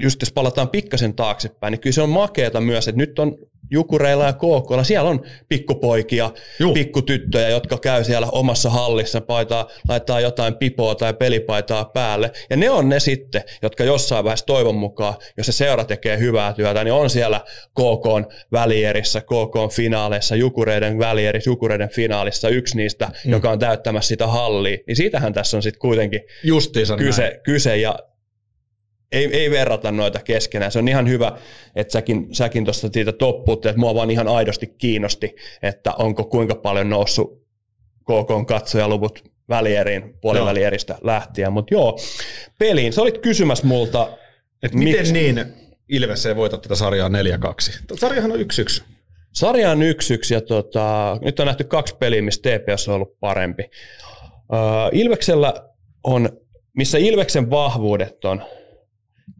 [0.02, 3.38] just jos palataan pikkasen taaksepäin, niin kyllä se on makeeta myös, että nyt on
[3.70, 6.74] Jukureilla ja KKlla, siellä on pikkupoikia, Juh.
[6.74, 12.30] pikkutyttöjä, jotka käy siellä omassa hallissa, paitaa, laittaa jotain pipoa tai pelipaitaa päälle.
[12.50, 16.52] Ja ne on ne sitten, jotka jossain vaiheessa toivon mukaan, jos se seura tekee hyvää
[16.52, 17.40] työtä, niin on siellä
[17.70, 23.30] KK välierissä, KK finaaleissa, Jukureiden välierissä, Jukureiden finaalissa yksi niistä, mm.
[23.30, 24.78] joka on täyttämässä sitä hallia.
[24.86, 26.20] Niin siitähän tässä on sitten kuitenkin
[26.96, 27.76] kyse, kyse.
[27.76, 27.98] Ja
[29.12, 30.72] ei, ei verrata noita keskenään.
[30.72, 31.38] Se on ihan hyvä,
[31.76, 36.54] että säkin, säkin tuosta siitä toppuutte, että mua vaan ihan aidosti kiinnosti, että onko kuinka
[36.54, 37.46] paljon noussut
[38.02, 41.52] KK katsojaluvut välieriin, puolivälieristä lähtien.
[41.52, 41.98] Mutta joo,
[42.58, 42.92] peliin.
[42.92, 44.08] Sä olit kysymässä multa,
[44.62, 45.12] että miten miksi...
[45.12, 45.46] niin
[45.88, 47.12] Ilves ei voita tätä sarjaa 4-2?
[47.98, 48.82] Sarjahan on 1-1.
[49.32, 49.82] Sarja on 1-1
[50.30, 53.62] ja tota, nyt on nähty kaksi peliä, missä TPS on ollut parempi.
[53.62, 55.54] Uh, Ilveksellä
[56.04, 56.28] on,
[56.76, 58.42] missä Ilveksen vahvuudet on,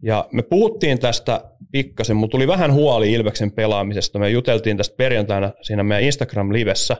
[0.03, 4.19] ja me puhuttiin tästä pikkasen, mutta tuli vähän huoli Ilveksen pelaamisesta.
[4.19, 6.97] Me juteltiin tästä perjantaina siinä meidän Instagram-livessä,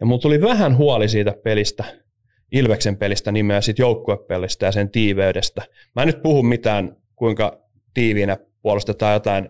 [0.00, 1.84] ja mulla tuli vähän huoli siitä pelistä,
[2.52, 5.62] Ilveksen pelistä nimeä siitä joukkuepelistä ja sen tiiveydestä.
[5.96, 7.60] Mä en nyt puhu mitään, kuinka
[7.94, 9.48] tiiviinä puolustetaan jotain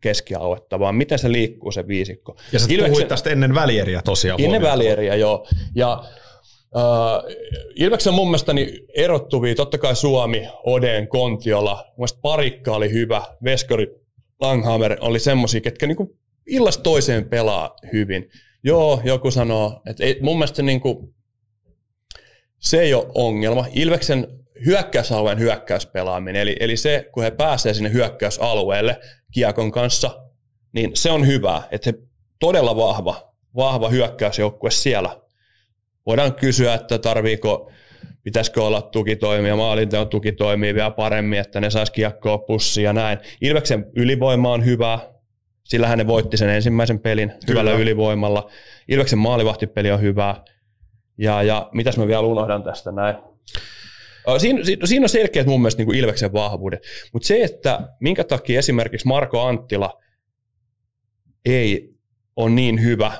[0.00, 2.36] keskialuetta, vaan miten se liikkuu se viisikko.
[2.52, 4.40] Ja sä Ilveksen, puhuit tästä ennen välieriä tosiaan.
[4.40, 5.46] Ennen välieriä, joo.
[5.74, 6.04] Ja
[6.74, 7.36] Uh,
[7.76, 13.86] Ilveksen mun mielestä niin erottuvia, totta kai Suomi, Oden, Kontiola, mun parikka oli hyvä, Veskari,
[14.40, 18.30] Langhammer oli semmosia, ketkä niinku illasta toiseen pelaa hyvin.
[18.62, 21.14] Joo, joku sanoo, että ei, mun mielestä niinku,
[22.58, 23.66] se ei ole ongelma.
[23.74, 24.26] Ilveksen
[24.66, 29.00] hyökkäysalueen hyökkäyspelaaminen, eli, eli se, kun he pääsee sinne hyökkäysalueelle
[29.32, 30.22] kiekon kanssa,
[30.72, 31.98] niin se on hyvä, että he
[32.40, 35.20] todella vahva, vahva hyökkäysjoukkue siellä
[36.06, 37.70] voidaan kysyä, että tarviiko,
[38.22, 43.18] pitäisikö olla tukitoimia, maalinteon tukitoimia vielä paremmin, että ne saisi kiekkoa pussiin ja näin.
[43.40, 44.98] Ilveksen ylivoima on hyvä,
[45.64, 47.60] sillä hän voitti sen ensimmäisen pelin Kyllä.
[47.60, 48.50] hyvällä ylivoimalla.
[48.88, 50.34] Ilveksen maalivahtipeli on hyvä.
[51.18, 53.16] Ja, ja mitäs mä vielä unohdan tästä näin.
[54.38, 56.86] Siinä, siinä on selkeät mun mielestä niin Ilveksen vahvuudet.
[57.12, 60.02] Mutta se, että minkä takia esimerkiksi Marko Anttila
[61.44, 61.94] ei
[62.36, 63.12] ole niin hyvä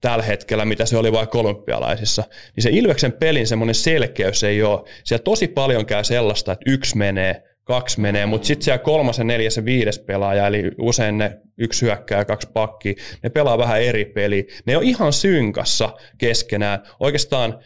[0.00, 2.24] tällä hetkellä, mitä se oli vaikka olympialaisissa,
[2.56, 4.84] niin se Ilveksen pelin semmoinen selkeys ei ole.
[5.04, 9.56] Siellä tosi paljon käy sellaista, että yksi menee, kaksi menee, mutta sitten siellä kolmas neljäs
[9.56, 14.04] ja viides pelaaja, eli usein ne yksi hyökkää ja kaksi pakkia, ne pelaa vähän eri
[14.04, 14.44] peliä.
[14.66, 16.82] Ne on ihan synkassa keskenään.
[17.00, 17.58] Oikeastaan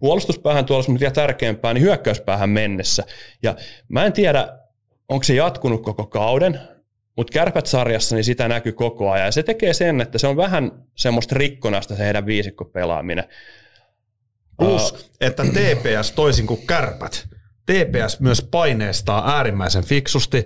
[0.00, 3.04] puolustuspäähän tuolla on vielä tärkeämpää, niin hyökkäyspäähän mennessä.
[3.42, 3.56] Ja
[3.88, 4.48] mä en tiedä,
[5.08, 6.60] onko se jatkunut koko kauden,
[7.16, 9.26] mutta Kärpät-sarjassa niin sitä näkyy koko ajan.
[9.26, 13.24] Ja se tekee sen, että se on vähän semmoista rikkonasta se heidän viisikko pelaaminen.
[14.56, 17.28] Plus, uh, että TPS toisin kuin Kärpät,
[17.66, 20.44] TPS myös paineistaa äärimmäisen fiksusti.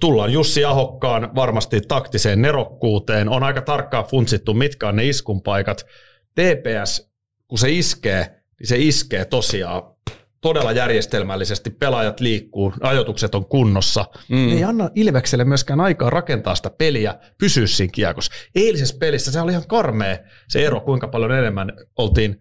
[0.00, 3.28] Tullaan Jussi Ahokkaan varmasti taktiseen nerokkuuteen.
[3.28, 5.86] On aika tarkkaan funtsittu, mitkä on ne iskun paikat.
[6.34, 7.10] TPS,
[7.48, 9.82] kun se iskee, niin se iskee tosiaan
[10.40, 14.04] todella järjestelmällisesti, pelaajat liikkuu, ajoitukset on kunnossa.
[14.28, 14.52] Mm.
[14.52, 18.32] Ei anna Ilvekselle myöskään aikaa rakentaa sitä peliä, pysyä siinä kiekossa.
[18.54, 20.18] Eilisessä pelissä se oli ihan karmea
[20.48, 22.40] se ero, kuinka paljon enemmän oltiin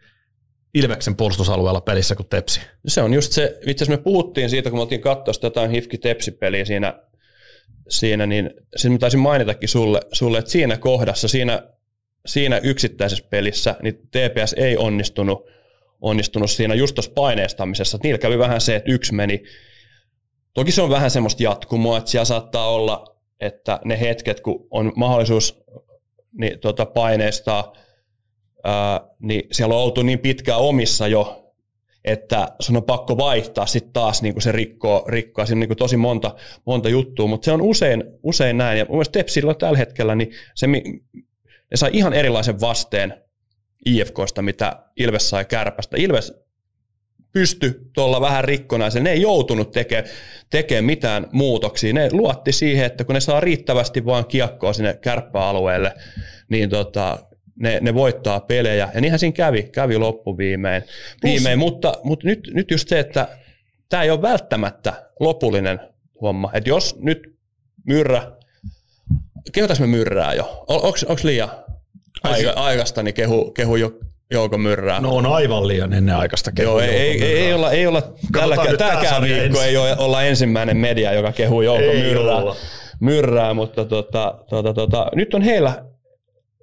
[0.73, 2.61] Ilveksen puolustusalueella pelissä kuin Tepsi.
[2.87, 6.65] Se on just se, itse asiassa me puhuttiin siitä, kun me oltiin katsoa jotain Hifki-Tepsi-peliä
[6.65, 6.93] siinä,
[7.89, 11.63] siinä niin siis mä taisin mainitakin sulle, sulle, että siinä kohdassa, siinä,
[12.25, 15.45] siinä yksittäisessä pelissä, niin TPS ei onnistunut–
[16.01, 17.99] onnistunut siinä just tuossa paineistamisessa.
[18.03, 19.43] Niillä kävi vähän se, että yksi meni.
[20.53, 24.91] Toki se on vähän semmoista jatkumoa, että siellä saattaa olla, että ne hetket, kun on
[24.95, 25.63] mahdollisuus
[26.31, 27.73] niin, tota, paineistaa,
[28.63, 31.53] ää, niin siellä on oltu niin pitkään omissa jo,
[32.05, 35.77] että sun on pakko vaihtaa sitten taas niin kuin se rikkoo, rikkoo siinä niin kuin
[35.77, 36.35] tosi monta,
[36.65, 38.79] monta juttua, mutta se on usein, usein näin.
[38.79, 40.81] Ja mun mielestä Tepsillä tällä hetkellä, niin se, ne
[41.75, 43.23] sai ihan erilaisen vasteen
[43.85, 45.97] IFKsta, mitä Ilves sai kärpästä.
[45.99, 46.33] Ilves
[47.31, 49.03] pysty tuolla vähän rikkonaisen.
[49.03, 50.09] Ne ei joutunut tekemään
[50.49, 51.93] tekee mitään muutoksia.
[51.93, 55.93] Ne luotti siihen, että kun ne saa riittävästi vaan kiekkoa sinne kärppäalueelle,
[56.49, 57.19] niin tota,
[57.55, 58.89] ne, ne voittaa pelejä.
[58.93, 60.83] Ja niinhän siinä kävi, kävi loppuviimein.
[61.23, 63.27] Viimein, mutta, mutta nyt, nyt just se, että
[63.89, 65.79] tämä ei ole välttämättä lopullinen
[66.21, 66.51] homma.
[66.53, 67.37] Että jos nyt
[67.87, 68.31] myrrä,
[69.51, 70.65] kehotaanko me myrrää jo?
[70.67, 71.49] Onko liian
[72.23, 73.91] aika, aikasta, niin kehu, kehu jo
[74.31, 75.01] Jouko Myrrää.
[75.01, 78.55] No on aivan liian ennen aikaista kehua Joo, ei, ei, ei, olla, ei olla tällä,
[78.77, 82.41] tämäkään viikko ei ole, olla ensimmäinen media, joka kehuu Jouko ei Myrrää,
[82.99, 85.85] Myrrää, mutta tota, tota, tota, nyt on heillä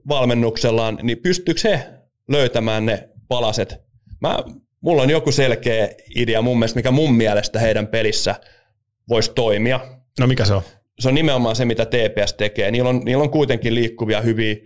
[0.08, 1.86] valmennuksellaan, niin pystyykö he
[2.28, 3.76] löytämään ne palaset?
[4.20, 4.38] Mä,
[4.80, 8.34] mulla on joku selkeä idea mun mielestä, mikä mun mielestä heidän pelissä
[9.08, 9.80] voisi toimia.
[10.20, 10.62] No mikä se on?
[10.98, 12.70] Se on nimenomaan se, mitä TPS tekee.
[12.70, 14.56] Niillä on, niillä on kuitenkin liikkuvia hyviä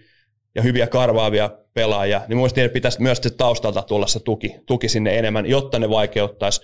[0.54, 5.46] ja hyviä karvaavia pelaajia, niin mielestäni pitäisi myös taustalta tulla se tuki, tuki sinne enemmän,
[5.46, 6.60] jotta ne vaikeuttaisi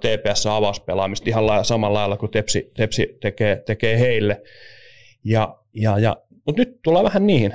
[0.00, 4.42] TPS-avauspelaamista ihan lailla, samalla lailla kuin Tepsi, Tepsi tekee, tekee heille.
[5.24, 7.54] Ja, ja, ja, mutta nyt tullaan vähän niihin.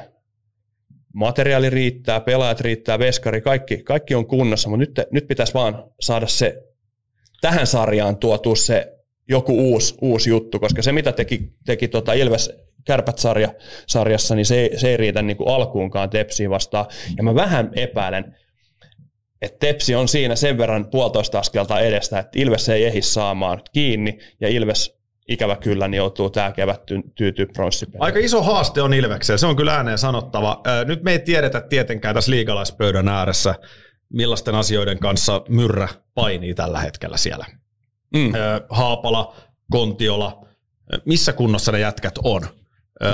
[1.14, 6.28] Materiaali riittää, pelaajat riittää, veskari, kaikki, kaikki on kunnossa, mutta nyt, nyt pitäisi vaan saada
[6.28, 6.64] se
[7.42, 8.96] tähän sarjaan tuotu se
[9.30, 13.50] joku uusi, uusi juttu, koska se mitä teki, teki tota Ilves kärpät-sarja,
[13.88, 16.86] sarjassa, niin se, se ei riitä niin kuin alkuunkaan Tepsiin vastaan.
[17.18, 18.36] Ja mä vähän epäilen,
[19.42, 24.20] että Tepsi on siinä sen verran puolitoista askelta edestä, että Ilves ei ehdi saamaan kiinni,
[24.42, 26.82] ja Ilves ikävä kyllä niin joutuu tämä kevät
[27.16, 28.04] tyytyy pronssipeliin.
[28.04, 30.62] Aika iso haaste on Ilveksellä, se on kyllä ääneen sanottava.
[30.86, 33.56] Nyt me ei tiedetä tietenkään tässä liigalaispöydän ääressä,
[34.14, 37.46] millaisten asioiden kanssa myrrä painii tällä hetkellä siellä.
[38.16, 38.32] Mm.
[38.70, 39.36] Haapala,
[39.72, 40.46] Kontiola,
[41.06, 42.42] missä kunnossa ne jätkät on?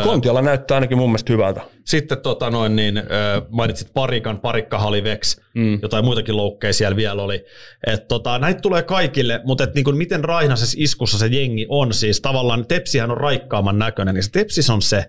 [0.03, 1.61] Kontiola näyttää ainakin mun mielestä hyvältä.
[1.85, 3.03] Sitten tota noin, niin,
[3.49, 5.79] mainitsit Parikan, Parikka Halivex, mm.
[5.81, 7.45] jotain muitakin loukkeja siellä vielä oli.
[7.87, 11.93] Et tota, näitä tulee kaikille, mutta et, niin kuin, miten raihnaisessa iskussa se jengi on,
[11.93, 15.05] siis tavallaan Tepsihän on raikkaaman näköinen, niin se Tepsis on se,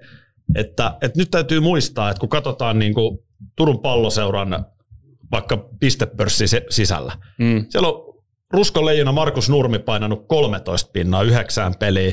[0.54, 3.18] että, että nyt täytyy muistaa, että kun katsotaan niin kuin
[3.56, 4.66] Turun palloseuran
[5.32, 7.66] vaikka pistepörssi sisällä, mm.
[7.68, 8.06] siellä on
[8.52, 12.12] Ruskon leijona Markus Nurmi painanut 13 pinnaa yhdeksään peliin,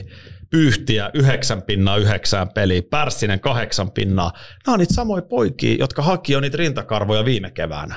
[0.53, 4.31] Pyyhtiä yhdeksän pinnaa yhdeksään peliin, Pärssinen kahdeksan pinnaa.
[4.65, 7.95] Nämä on niitä samoja poikia, jotka haki jo niitä rintakarvoja viime keväänä.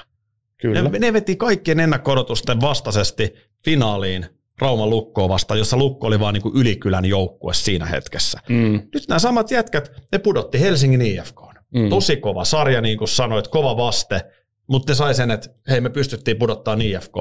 [0.60, 0.82] Kyllä.
[0.82, 3.34] Ne, ne veti kaikkien ennakkorotusten vastaisesti
[3.64, 4.26] finaaliin
[4.60, 8.40] Rauman Lukkoa vastaan, jossa Lukko oli vaan niin kuin ylikylän joukkue siinä hetkessä.
[8.48, 8.88] Mm.
[8.94, 11.40] Nyt nämä samat jätkät, ne pudotti Helsingin IFK.
[11.74, 11.88] Mm.
[11.88, 14.24] Tosi kova sarja, niin kuin sanoit, kova vaste,
[14.66, 17.14] mutta ne sai sen, että hei me pystyttiin pudottaa IFK.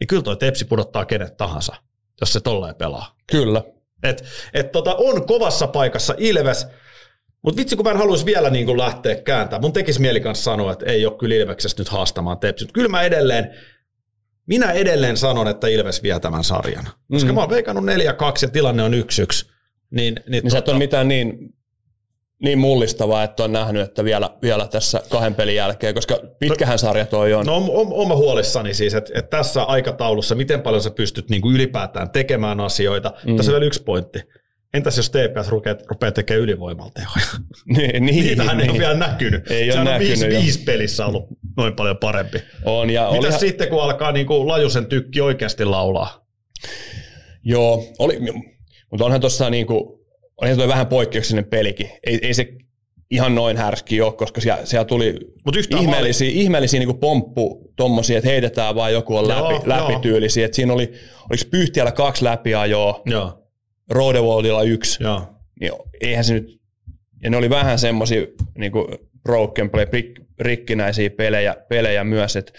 [0.00, 1.76] Niin kyllä toi Tepsi pudottaa kenet tahansa,
[2.20, 3.16] jos se tolleen pelaa.
[3.30, 3.62] Kyllä.
[4.02, 4.24] Et,
[4.54, 6.66] et tota, on kovassa paikassa Ilves,
[7.42, 9.62] mutta vitsi kun mä en haluaisi vielä niin kuin lähteä kääntämään.
[9.62, 12.66] Mun tekisi mieli kanssa sanoa, että ei ole kyllä Ilveksestä nyt haastamaan Tepsi.
[12.72, 13.50] Kyllä mä edelleen,
[14.46, 16.88] minä edelleen sanon, että Ilves vie tämän sarjan.
[17.10, 17.34] Koska mm.
[17.34, 17.88] mä oon veikannut 4-2
[18.42, 18.96] ja tilanne on 1-1.
[18.96, 19.50] Niin,
[19.90, 20.52] niin, niin tota...
[20.52, 21.55] sä et ole tota- mitään niin
[22.42, 27.06] niin mullistavaa, että on nähnyt, että vielä, vielä tässä kahden pelin jälkeen, koska pitkähän sarja
[27.06, 27.46] toi on.
[27.46, 31.42] No on, on, mä huolissani siis, että, että tässä aikataulussa, miten paljon sä pystyt niin
[31.42, 33.12] kuin ylipäätään tekemään asioita.
[33.26, 33.36] Mm.
[33.36, 34.18] Tässä on vielä yksi pointti.
[34.74, 37.26] Entäs jos TPS rupeaa, rupeaa tekemään ylivoimaltehoja?
[37.76, 38.64] niin, niin, Niitähän niin.
[38.64, 39.50] ei ole vielä näkynyt.
[39.50, 41.26] Ei Sehän on näkynyt viisi, viisi pelissä ollut
[41.56, 42.42] noin paljon parempi.
[42.64, 43.40] On, ja Mitäs oli...
[43.40, 46.26] sitten, kun alkaa niin kuin Lajusen tykki oikeasti laulaa?
[47.44, 48.18] Joo, oli,
[48.90, 49.95] mutta onhan tuossa niin kuin,
[50.40, 51.90] olihan tuo vähän poikkeuksellinen pelikin.
[52.06, 52.48] Ei, ei se
[53.10, 55.14] ihan noin härski ole, koska siellä, siellä tuli
[55.44, 60.44] Mut ihmeellisiä, ihmeellisiä niin pomppu tommosia, että heitetään vaan joku on läpi, joo, läpityylisiä.
[60.44, 60.92] Että siinä oli,
[61.30, 63.02] oliko Pyhtiällä kaksi läpiajoa,
[63.90, 65.02] Rodewaldilla yksi.
[65.02, 65.22] Joo.
[65.60, 66.60] Niin eihän se nyt,
[67.22, 68.26] ja ne oli vähän semmoisia
[68.58, 68.72] niin
[69.22, 72.52] broken play, rik, rikkinäisiä pelejä, pelejä myös, että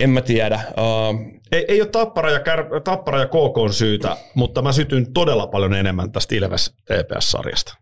[0.00, 0.60] en mä tiedä.
[0.70, 5.12] Uh, ei, ei ole tappara ja, kär, tappara ja KK on syytä, mutta mä sytyn
[5.12, 7.74] todella paljon enemmän tästä Ilves TPS-sarjasta.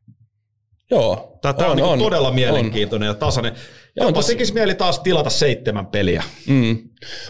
[0.91, 3.15] Joo, Tämä on, on, niin on todella mielenkiintoinen on.
[3.15, 3.53] ja tasainen.
[3.97, 4.27] Ja on tos...
[4.27, 6.23] tekisi mieli taas tilata seitsemän peliä.
[6.47, 6.79] Mm.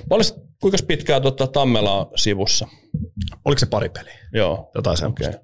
[0.08, 0.26] Paljon,
[0.60, 2.68] kuinka pitkään tuota Tammela on sivussa?
[3.44, 4.18] Oliko se pari peliä?
[4.32, 4.70] Joo.
[4.74, 5.28] Jotain semmoista.
[5.28, 5.40] Okay.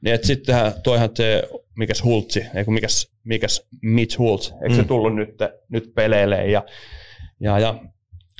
[0.00, 1.42] Niin, että sittenhän toihan te,
[1.76, 4.76] mikäs Hultsi, ei kun mikäs, mikäs Mitch Hultz, eikö mm.
[4.76, 5.30] se tullut nyt,
[5.68, 6.64] nyt peleille ja,
[7.40, 7.74] ja, ja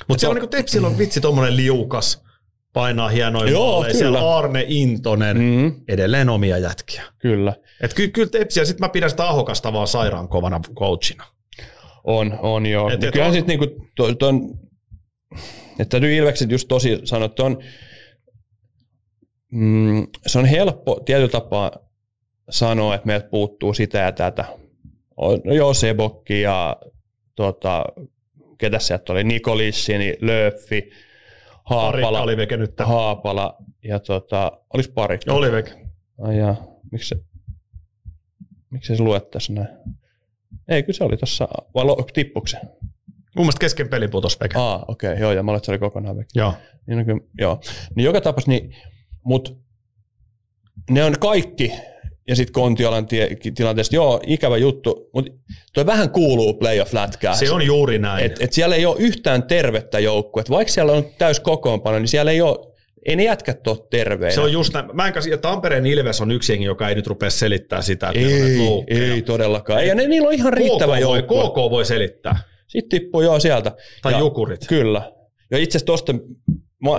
[0.07, 2.23] mutta siellä on niin Tepsillä on vitsi tuommoinen liukas,
[2.73, 3.91] painaa hienoja Joo, maaleja.
[3.93, 3.99] Kyllä.
[3.99, 5.75] Siellä Arne Intonen, mm.
[5.87, 7.03] edelleen omia jätkiä.
[7.19, 7.53] Kyllä.
[7.81, 11.23] Et ky- kyllä Tepsiä, sit mä pidän sitä Ahokasta vaan sairaan kovana coachina.
[12.03, 12.89] On, on joo.
[12.89, 13.33] Et, et kyllä on...
[13.33, 14.59] sitten niinku, to, ton,
[15.79, 17.57] että täytyy Ilvekset just tosi sanoa, että on,
[19.51, 21.71] mm, se on helppo tietyllä tapaa
[22.49, 24.45] sanoa, että meiltä puuttuu sitä ja tätä.
[25.45, 26.77] No joo, Sebokki ja
[27.35, 27.85] tota,
[28.57, 30.91] ketä sieltä oli, Nikolissini, Löffi,
[31.63, 32.73] Haapala, oli nyt.
[32.79, 35.19] Haapala ja tota, olisi pari.
[35.29, 35.71] Oli veke.
[36.21, 36.55] Ai ja,
[36.91, 37.15] miksi se,
[38.69, 39.67] miksi se luet tässä näin?
[40.67, 42.57] Ei, kyllä se oli tuossa, vai tippuko se?
[43.35, 44.59] Mun mielestä kesken peli putos veke.
[44.59, 46.29] Aa, okei, okay, joo, ja mä olin, että se oli kokonaan veke.
[46.35, 46.53] Joo.
[46.87, 47.59] Niin, no, kyllä, joo.
[47.95, 48.75] Niin joka tapauksessa, niin,
[49.23, 49.57] mut
[50.89, 51.73] ne on kaikki
[52.27, 55.31] ja sitten Kontiolan tie, tilanteesta, joo, ikävä juttu, mutta
[55.73, 57.35] toi vähän kuuluu playoff-lätkää.
[57.35, 58.25] Se on juuri näin.
[58.25, 60.53] Et, et siellä ei ole yhtään tervettä joukkuetta.
[60.53, 62.67] Vaikka siellä on täys kokoonpano, niin siellä ei ole
[63.05, 64.35] ei ne jätkät ole terveinä.
[64.35, 64.85] Se on just näin.
[64.93, 68.07] Mä en käsi, ja Tampereen Ilves on yksi jengi, joka ei nyt rupea selittää sitä,
[68.07, 69.81] että ei, ei todellakaan.
[69.81, 71.49] Ei, ja ne, niillä on ihan riittävä joukkue.
[71.49, 72.39] KK voi selittää.
[72.67, 73.71] Sitten tippuu joo sieltä.
[74.01, 74.67] Tai ja, Jukurit.
[74.67, 75.11] Kyllä.
[75.51, 76.13] Ja itse asiassa tuosta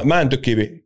[0.05, 0.85] Mäntykivi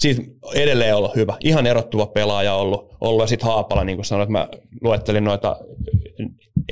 [0.00, 0.22] siitä
[0.54, 1.36] edelleen ollut hyvä.
[1.40, 2.96] Ihan erottuva pelaaja ollut.
[3.00, 3.22] ollut.
[3.22, 4.48] Ja sitten Haapala, niin kuin sanoin, että mä
[4.80, 5.56] luettelin noita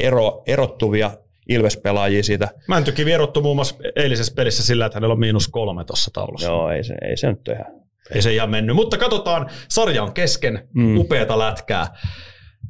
[0.01, 1.11] ero, erottuvia
[1.49, 2.49] Ilves-pelaajia siitä.
[2.69, 6.49] Mäntykin vierottu muun muassa eilisessä pelissä sillä, että hänellä on miinus kolme tuossa taulussa.
[6.49, 7.79] Joo, ei se, ei se nyt ihan.
[8.15, 10.99] Ei se ihan mennyt, mutta katsotaan, sarja on kesken, mm.
[10.99, 11.87] upeata lätkää.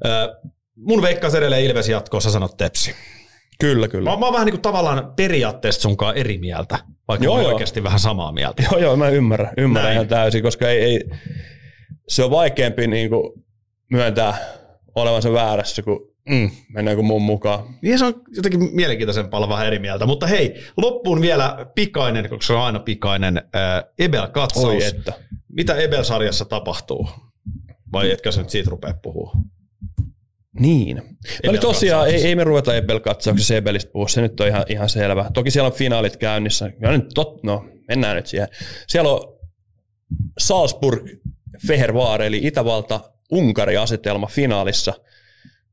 [0.06, 0.08] Ö,
[0.76, 2.94] mun veikkaus edelleen Ilves jatkoa, sä sanot Tepsi.
[3.60, 4.10] Kyllä, kyllä.
[4.10, 6.78] Mä, mä oon vähän niin kuin tavallaan periaatteessa sunkaan eri mieltä,
[7.08, 7.52] vaikka joo, joo.
[7.52, 8.62] oikeasti vähän samaa mieltä.
[8.62, 11.10] Joo, joo, mä ymmärrän, ymmärrän ihan täysin, koska ei, ei,
[12.08, 13.44] se on vaikeampi niin kuin
[13.90, 14.38] myöntää
[14.94, 16.50] olevansa väärässä, kun mm.
[16.74, 17.64] mennäänkö mun mukaan.
[17.82, 20.06] Niin se on jotenkin mielenkiintoisempaa olla vähän eri mieltä.
[20.06, 24.66] Mutta hei, loppuun vielä pikainen, koska se on aina pikainen, äh, Ebel-katsaus.
[24.66, 25.12] Oi että.
[25.52, 27.08] Mitä Ebel-sarjassa tapahtuu?
[27.92, 29.32] Vai etkö sä nyt siitä rupea puhua?
[30.58, 30.96] Niin.
[31.44, 34.88] No niin tosiaan, ei, ei me ruveta Ebel-katsauksessa Ebelistä puhua, se nyt on ihan, ihan
[34.88, 35.30] selvä.
[35.34, 36.70] Toki siellä on finaalit käynnissä.
[36.80, 38.48] Ja nyt tot, no, mennään nyt siihen.
[38.86, 39.38] Siellä on
[40.38, 41.08] Salzburg
[41.66, 44.94] Fehervaare, eli Itävalta-Unkari-asetelma finaalissa.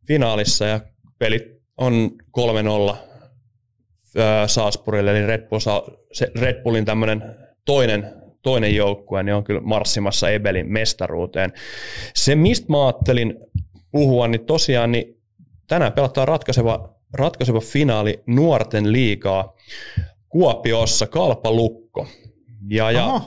[0.07, 0.79] finaalissa ja
[1.19, 1.43] pelit
[1.77, 2.11] on
[2.91, 2.95] 3-0
[4.47, 5.59] Salzburgille, eli Red, Bull,
[6.13, 7.23] se Red Bullin tämmöinen
[7.65, 11.53] toinen, toinen joukkue, niin on kyllä marssimassa Ebelin mestaruuteen.
[12.15, 13.35] Se, mistä mä ajattelin
[13.95, 15.21] puhua, niin tosiaan niin
[15.67, 19.53] tänään pelataan ratkaiseva, ratkaiseva finaali nuorten liikaa
[20.29, 22.07] Kuopiossa Kalpalukko.
[22.69, 23.21] Ja, ja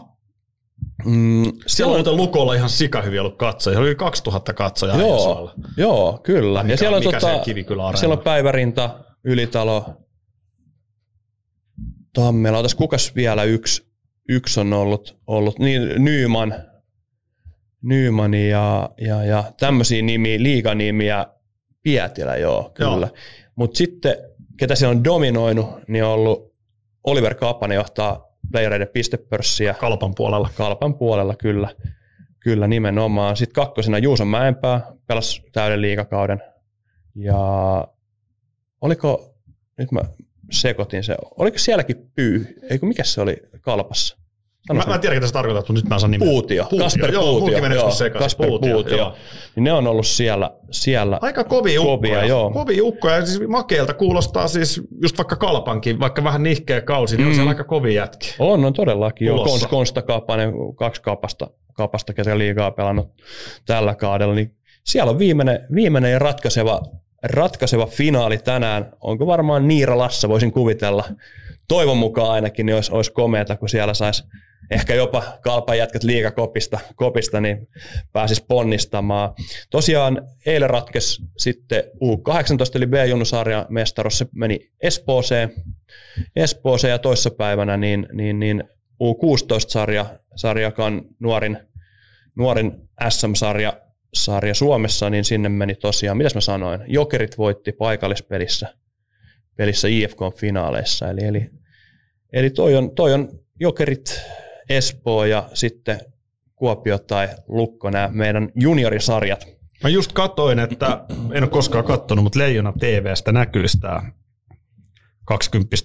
[1.05, 3.79] Mm, siellä on Lukolla ihan sikahyviä ollut katsoja.
[3.79, 5.01] Oli 2000 katsojaa.
[5.01, 6.63] Joo, joo kyllä.
[6.63, 8.91] Mikä, ja siellä on, mikä tota, siellä on Päivärinta,
[9.25, 9.85] Ylitalo,
[12.13, 12.59] Tammela.
[12.59, 13.87] Otas kukas vielä yksi,
[14.29, 16.55] yksi on ollut, ollut niin, Nyman,
[17.83, 21.27] Nyman ja, ja, ja tämmöisiä nimiä, liiganimiä,
[21.83, 23.09] Pietilä, joo, kyllä.
[23.57, 24.17] Mutta sitten,
[24.57, 26.55] ketä siellä on dominoinut, niin on ollut
[27.05, 29.75] Oliver Kaapanen johtaa playereiden pistepörssiä.
[29.75, 30.51] Kalpan puolella.
[30.55, 31.69] Kalpan puolella, kyllä.
[32.41, 33.37] Kyllä, nimenomaan.
[33.37, 36.43] Sitten kakkosena Juuson Mäenpää pelasi täyden liikakauden.
[37.15, 37.39] Ja
[38.81, 39.35] oliko,
[39.79, 40.01] nyt mä
[40.51, 44.18] sekoitin se, oliko sielläkin pyy, eikö mikä se oli kalpassa?
[44.73, 46.29] Mä, mä en tiedä, ketä se tarkoittaa, mutta nyt mä saan nimen.
[46.29, 46.65] Puutio.
[46.65, 46.85] Puutio.
[46.85, 47.59] Kasper joo, Puutio.
[47.75, 48.73] Joo, Kasper Puutio.
[48.73, 48.97] Puutio.
[48.97, 49.15] Joo.
[49.57, 50.51] Niin ne on ollut siellä.
[50.71, 51.97] siellä Aika kovia ukkoja.
[51.97, 52.51] Kovia, joo.
[52.51, 53.27] Kovia ukkoja.
[53.27, 57.29] Siis makeelta kuulostaa siis just vaikka Kalpankin, vaikka vähän nihkeä kausi, niin mm.
[57.29, 58.33] on siellä aika kovia jätkiä.
[58.39, 59.27] On, on todellakin.
[59.27, 59.45] Joo.
[59.45, 63.09] Kons, Konsta Kaapanen, kaksi kaapasta, kaapasta, ketä liikaa pelannut
[63.67, 64.35] tällä kaudella.
[64.35, 64.55] Niin
[64.85, 66.83] siellä on viimeinen, viimeinen ja ratkaiseva,
[67.23, 68.93] ratkaiseva finaali tänään.
[69.01, 71.05] Onko varmaan Niira Lassa, voisin kuvitella.
[71.69, 74.25] Toivon mukaan ainakin, niin olisi, olisi komeata, kun siellä saisi
[74.71, 77.69] ehkä jopa kalpan jätkät liikakopista, kopista, niin
[78.13, 79.35] pääsis ponnistamaan.
[79.71, 85.53] Tosiaan eilen ratkes sitten U18 eli B-junnusarjan mestaros, se meni Espooseen,
[86.37, 88.65] Espooseen ja toissapäivänä niin, niin, niin
[89.03, 90.07] U16-sarja,
[90.37, 91.59] sarjakan nuorin,
[92.35, 92.73] nuorin
[93.09, 93.73] SM-sarja
[94.15, 98.75] sarja Suomessa, niin sinne meni tosiaan, mitäs mä sanoin, Jokerit voitti paikallispelissä
[99.57, 101.51] pelissä IFK-finaaleissa, eli, eli,
[102.33, 103.29] eli toi, on, toi on
[103.61, 104.21] Jokerit
[104.69, 106.01] Espoo ja sitten
[106.55, 109.47] Kuopio tai Lukko, nämä meidän juniorisarjat.
[109.83, 114.03] Mä just katsoin, että en ole koskaan katsonut, mutta Leijona TVstä näkyy tämä
[115.25, 115.77] 20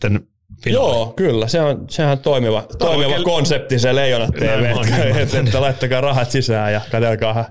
[0.64, 0.94] finaali.
[0.96, 1.48] Joo, kyllä.
[1.48, 3.24] Se on, sehän on toimiva, toimiva kel...
[3.24, 7.46] konsepti se Leijona TV, että, että, että laittakaa rahat sisään ja katselkaa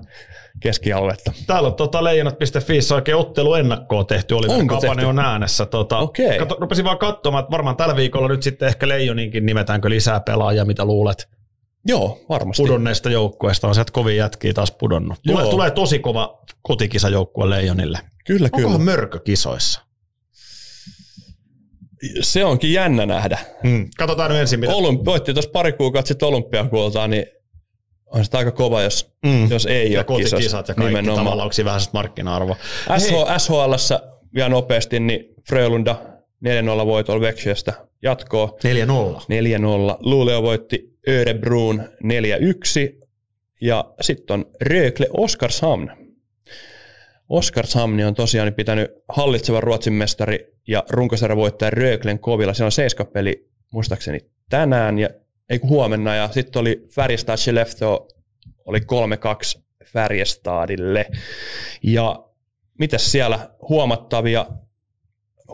[0.62, 1.32] keskialuetta.
[1.46, 5.66] Täällä on tota leijonat.fi oikein ottelu ennakkoon tehty, oli Kapane on äänessä.
[5.66, 6.38] Tota, okay.
[6.38, 10.64] kato, rupesin vaan katsomaan, että varmaan tällä viikolla nyt sitten ehkä Leijoninkin nimetäänkö lisää pelaajia,
[10.64, 11.28] mitä luulet?
[11.86, 12.62] Joo, varmasti.
[12.62, 15.18] Pudonneista joukkueista on sieltä kovin jätkiä taas pudonnut.
[15.26, 17.98] Tulee, tulee tosi kova kotikisajoukkue Leijonille.
[18.26, 18.90] Kyllä, Onkohan kyllä.
[18.92, 19.80] mörkö kisoissa?
[22.20, 23.38] Se onkin jännä nähdä.
[23.62, 23.88] Hmm.
[23.98, 24.60] Katsotaan nyt ensin.
[24.60, 24.72] Mitä...
[24.72, 27.26] Olympi- voitti tuossa pari kuukautta sitten olympiakuoltaan, niin
[28.12, 29.50] on sitä aika kova, jos, mm.
[29.50, 30.52] jos ei ja ole kisas.
[30.52, 31.18] ja kaikki nimenomaan.
[31.18, 32.56] tavallaan, onko vähän markkina-arvo.
[32.98, 34.00] SH, SHLssä
[34.34, 35.96] vielä nopeasti, niin Frölunda
[36.82, 38.56] 4-0 voitolla Växjöstä jatkoa.
[39.16, 39.20] 4-0.
[39.20, 39.24] 4-0.
[40.00, 43.02] Luuleo voitti Örebruun 4-1.
[43.60, 45.90] Ja sitten on Rögle Oskarshamn.
[47.28, 52.54] Oskarshamn on tosiaan pitänyt hallitsevan Ruotsin mestari ja runkosarjan voittaja Röglen kovilla.
[52.54, 55.08] Siellä on seiskapeli muistaakseni tänään ja
[55.51, 58.09] ei kun huomenna, ja sitten oli Färjestad Skellefteå,
[58.64, 61.07] oli 3-2 Färjestadille.
[61.82, 62.24] Ja
[62.78, 64.47] mitäs siellä huomattavia,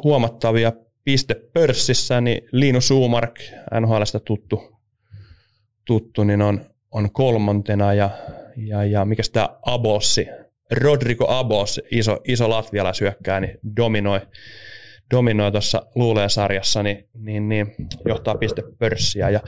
[0.05, 0.73] huomattavia
[1.05, 3.41] piste pörssissä, niin Liinu Suumark,
[3.81, 4.79] NHLstä tuttu,
[5.85, 6.61] tuttu niin on,
[6.91, 8.11] on kolmantena, ja,
[8.57, 10.27] ja, ja mikä tämä Abossi,
[10.71, 14.21] Rodrigo Abos, iso, iso latvialaisyökkää, niin dominoi,
[15.11, 19.31] dominoi tuossa Luuleen sarjassa, niin, niin, niin johtaa piste pörssiä.
[19.31, 19.41] Ja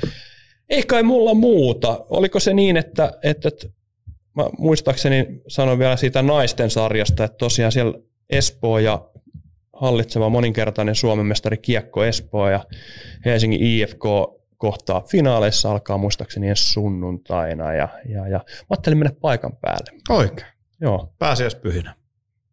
[0.69, 2.05] Ei kai mulla muuta.
[2.11, 3.67] Oliko se niin, että, että, että
[4.37, 7.99] mä muistaakseni sanoin vielä siitä naisten sarjasta, että tosiaan siellä
[8.31, 9.11] Espoo ja
[9.73, 12.65] hallitseva moninkertainen Suomen mestari Kiekko Espoo ja
[13.25, 14.03] Helsingin IFK
[14.57, 20.01] kohtaa finaaleissa alkaa muistaakseni ensi sunnuntaina ja, ja, ja mä ajattelin mennä paikan päälle.
[20.09, 20.49] Oikein.
[20.81, 21.15] Joo.
[21.19, 22.00] Pääsiäispyhinä.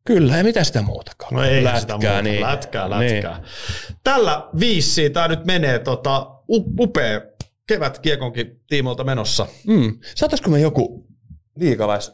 [0.07, 1.33] Kyllä, ja mitä sitä muutakaan?
[1.33, 2.21] No ei lätkää, sitä muuta.
[2.21, 2.41] niin.
[2.41, 3.37] Lätkää, lätkää.
[3.37, 3.97] Niin.
[4.03, 6.31] Tällä viisi tämä nyt menee tota,
[6.79, 7.21] upea
[7.67, 9.47] kevät kiekonkin tiimoilta menossa.
[9.67, 9.99] Mm.
[10.15, 11.07] Saataisiko me joku
[11.55, 12.11] liikalais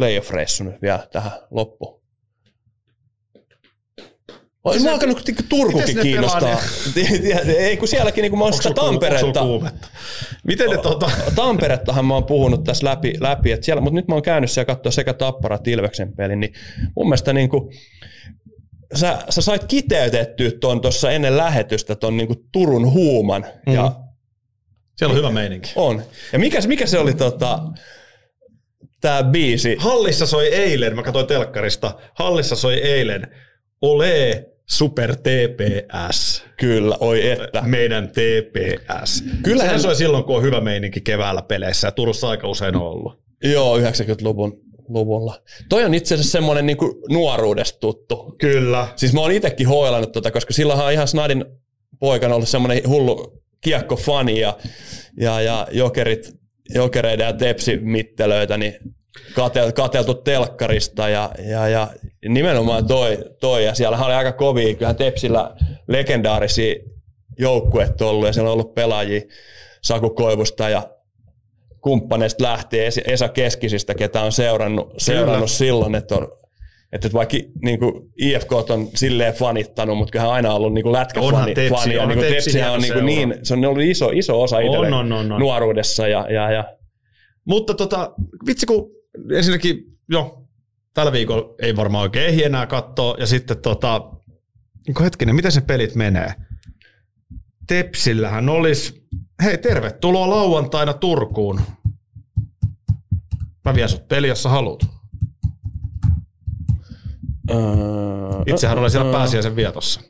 [0.00, 1.97] playoff-reissu nyt vielä tähän loppuun?
[4.64, 6.60] Mä se- alkanut niinku Turkukin kiinnostaa.
[7.58, 9.44] Ei kun sielläkin, niin kun mä oon sitä Tamperetta?
[10.46, 11.10] Miten ne tota...
[11.34, 14.66] Tamperettahan mä oon puhunut tässä läpi, läpi että siellä, mutta nyt mä oon käynyt siellä
[14.66, 16.52] katsoa sekä Tappara että Ilveksen pelin, niin
[16.96, 17.70] mun mielestä niin kuin,
[18.94, 23.74] sä, sä sait kiteytettyä tuon tuossa ennen lähetystä ton niin kuin Turun huuman, mm.
[23.74, 23.92] ja
[24.96, 25.72] Siellä on hyvä meininki.
[25.76, 26.02] on.
[26.32, 27.58] Ja mikä, mikä se oli tota,
[29.00, 29.76] tää biisi?
[29.78, 33.26] Hallissa soi eilen, mä katsoin telkkarista, Hallissa soi eilen,
[33.82, 36.44] ole super TPS.
[36.56, 37.62] Kyllä, oi että.
[37.66, 39.20] Meidän TPS.
[39.22, 42.82] Kyllähän- Kyllähän soi silloin, kun on hyvä meininki keväällä peleissä ja Turussa aika usein on
[42.82, 43.18] ollut.
[43.44, 45.42] Joo, 90-luvun luvulla.
[45.68, 46.76] Toi on itse asiassa semmoinen niin
[47.10, 48.34] nuoruudesta tuttu.
[48.40, 48.88] Kyllä.
[48.96, 51.44] Siis mä oon itekin hoilannut tota, koska silloinhan on ihan Snadin
[51.98, 54.56] poikana ollut semmoinen hullu kiekkofani ja,
[55.20, 56.30] ja, ja jokerit,
[56.74, 58.74] jokereiden ja tepsimittelöitä, niin
[59.34, 61.88] katel, kateltu telkkarista ja, ja, ja
[62.28, 65.54] nimenomaan toi, toi, ja siellä oli aika kovia, kyllähän Tepsillä
[65.88, 66.74] legendaarisia
[67.38, 69.20] joukkueet ollut ja siellä on ollut pelaajia
[69.82, 70.90] Saku Koivusta ja
[71.80, 76.28] kumppaneista lähtien Esa- Keskisistä, ketä on seurannut, seurannut silloin, että on
[76.92, 81.54] että vaikka niin kuin IFK on silleen fanittanut, mutta kyllähän aina ollut niin lätkäfani.
[81.54, 84.58] Tepsi- ja niin kuin Tepsi Tepsihän on niin, niin, se on ollut iso, iso osa
[84.58, 85.40] itselle On, on, on, on.
[85.40, 86.08] nuoruudessa.
[86.08, 86.64] Ja, ja, ja.
[87.44, 88.12] Mutta tota,
[88.46, 88.90] vitsi kun
[89.36, 90.44] ensinnäkin jo
[90.94, 93.16] tällä viikolla ei varmaan oikein ehdi enää katsoa.
[93.18, 94.10] Ja sitten tota,
[94.86, 96.34] niin hetkinen, miten se pelit menee?
[97.66, 99.08] Tepsillähän olisi,
[99.42, 101.60] hei tervetuloa lauantaina Turkuun.
[103.64, 104.84] Mä vien sut peli, jos sä haluut.
[107.50, 107.56] Öö,
[108.46, 110.00] Itsehän olen siellä öö, pääsiäisen vietossa.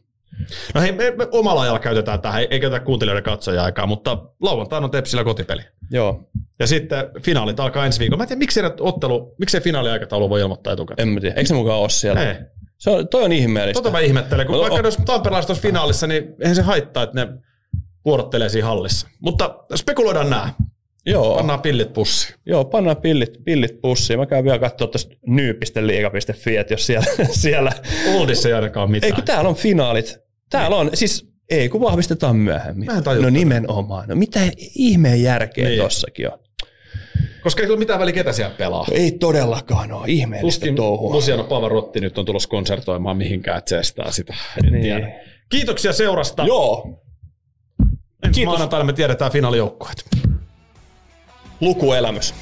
[0.74, 4.90] No hei, me, me omalla ajalla käytetään tähän, ei käytetä kuuntelijoiden katsoja-aikaa, mutta lauantaina on
[4.90, 5.62] Tepsillä kotipeli.
[5.90, 6.28] Joo,
[6.58, 8.16] Ja sitten finaalit alkaa ensi viikolla.
[8.18, 11.08] Mä en tiedä, miksi se ottelu, miksei finaaliaikataulu voi ilmoittaa etukäteen.
[11.08, 11.34] en mä tiedä.
[11.34, 12.28] Eikö se mukaan ole siellä?
[12.28, 12.34] Ei.
[12.78, 13.82] Se on, toi on ihmeellistä.
[13.82, 17.02] Tota mä ihmettelen, kun No, vaikka o- jos tamperelaiset olisi finaalissa, niin eihän se haittaa,
[17.02, 17.32] että ne
[18.04, 19.08] vuorottelee siinä hallissa.
[19.20, 20.54] Mutta spekuloidaan nää.
[21.06, 22.34] Joo, Pannaan pillit pussiin.
[22.46, 24.18] joo, pannaan pillit, pillit pussiin.
[24.18, 27.72] Mä käyn vielä katsoa tuosta nyy.liiga.fi, että jos siellä, siellä
[28.16, 29.14] Oldissa ei ainakaan ole Ei mitään.
[29.14, 30.18] kun täällä on finaalit.
[30.50, 32.86] Täällä on, siis ei kun vahvistetaan myöhemmin.
[32.86, 34.08] Mä en no nimenomaan.
[34.08, 34.40] No mitä
[34.74, 35.82] ihmeen järkeä Niin.
[35.82, 36.38] tossakin on?
[37.42, 38.86] Koska ei ole mitään väliä, ketä siellä pelaa.
[38.90, 41.14] Ei todellakaan ole ihmeellistä Tuskin touhua.
[41.14, 44.34] Luciano Pavarotti nyt on tulossa konsertoimaan mihinkään, että sestää sitä.
[44.64, 44.82] En Niin.
[44.82, 45.12] tiedä.
[45.48, 46.44] Kiitoksia seurasta.
[46.44, 47.02] Joo,
[48.24, 48.44] Ensi Kiitos.
[48.52, 50.04] maanantaina me tiedetään finaalijoukkueet.
[51.60, 52.34] lukuelämys.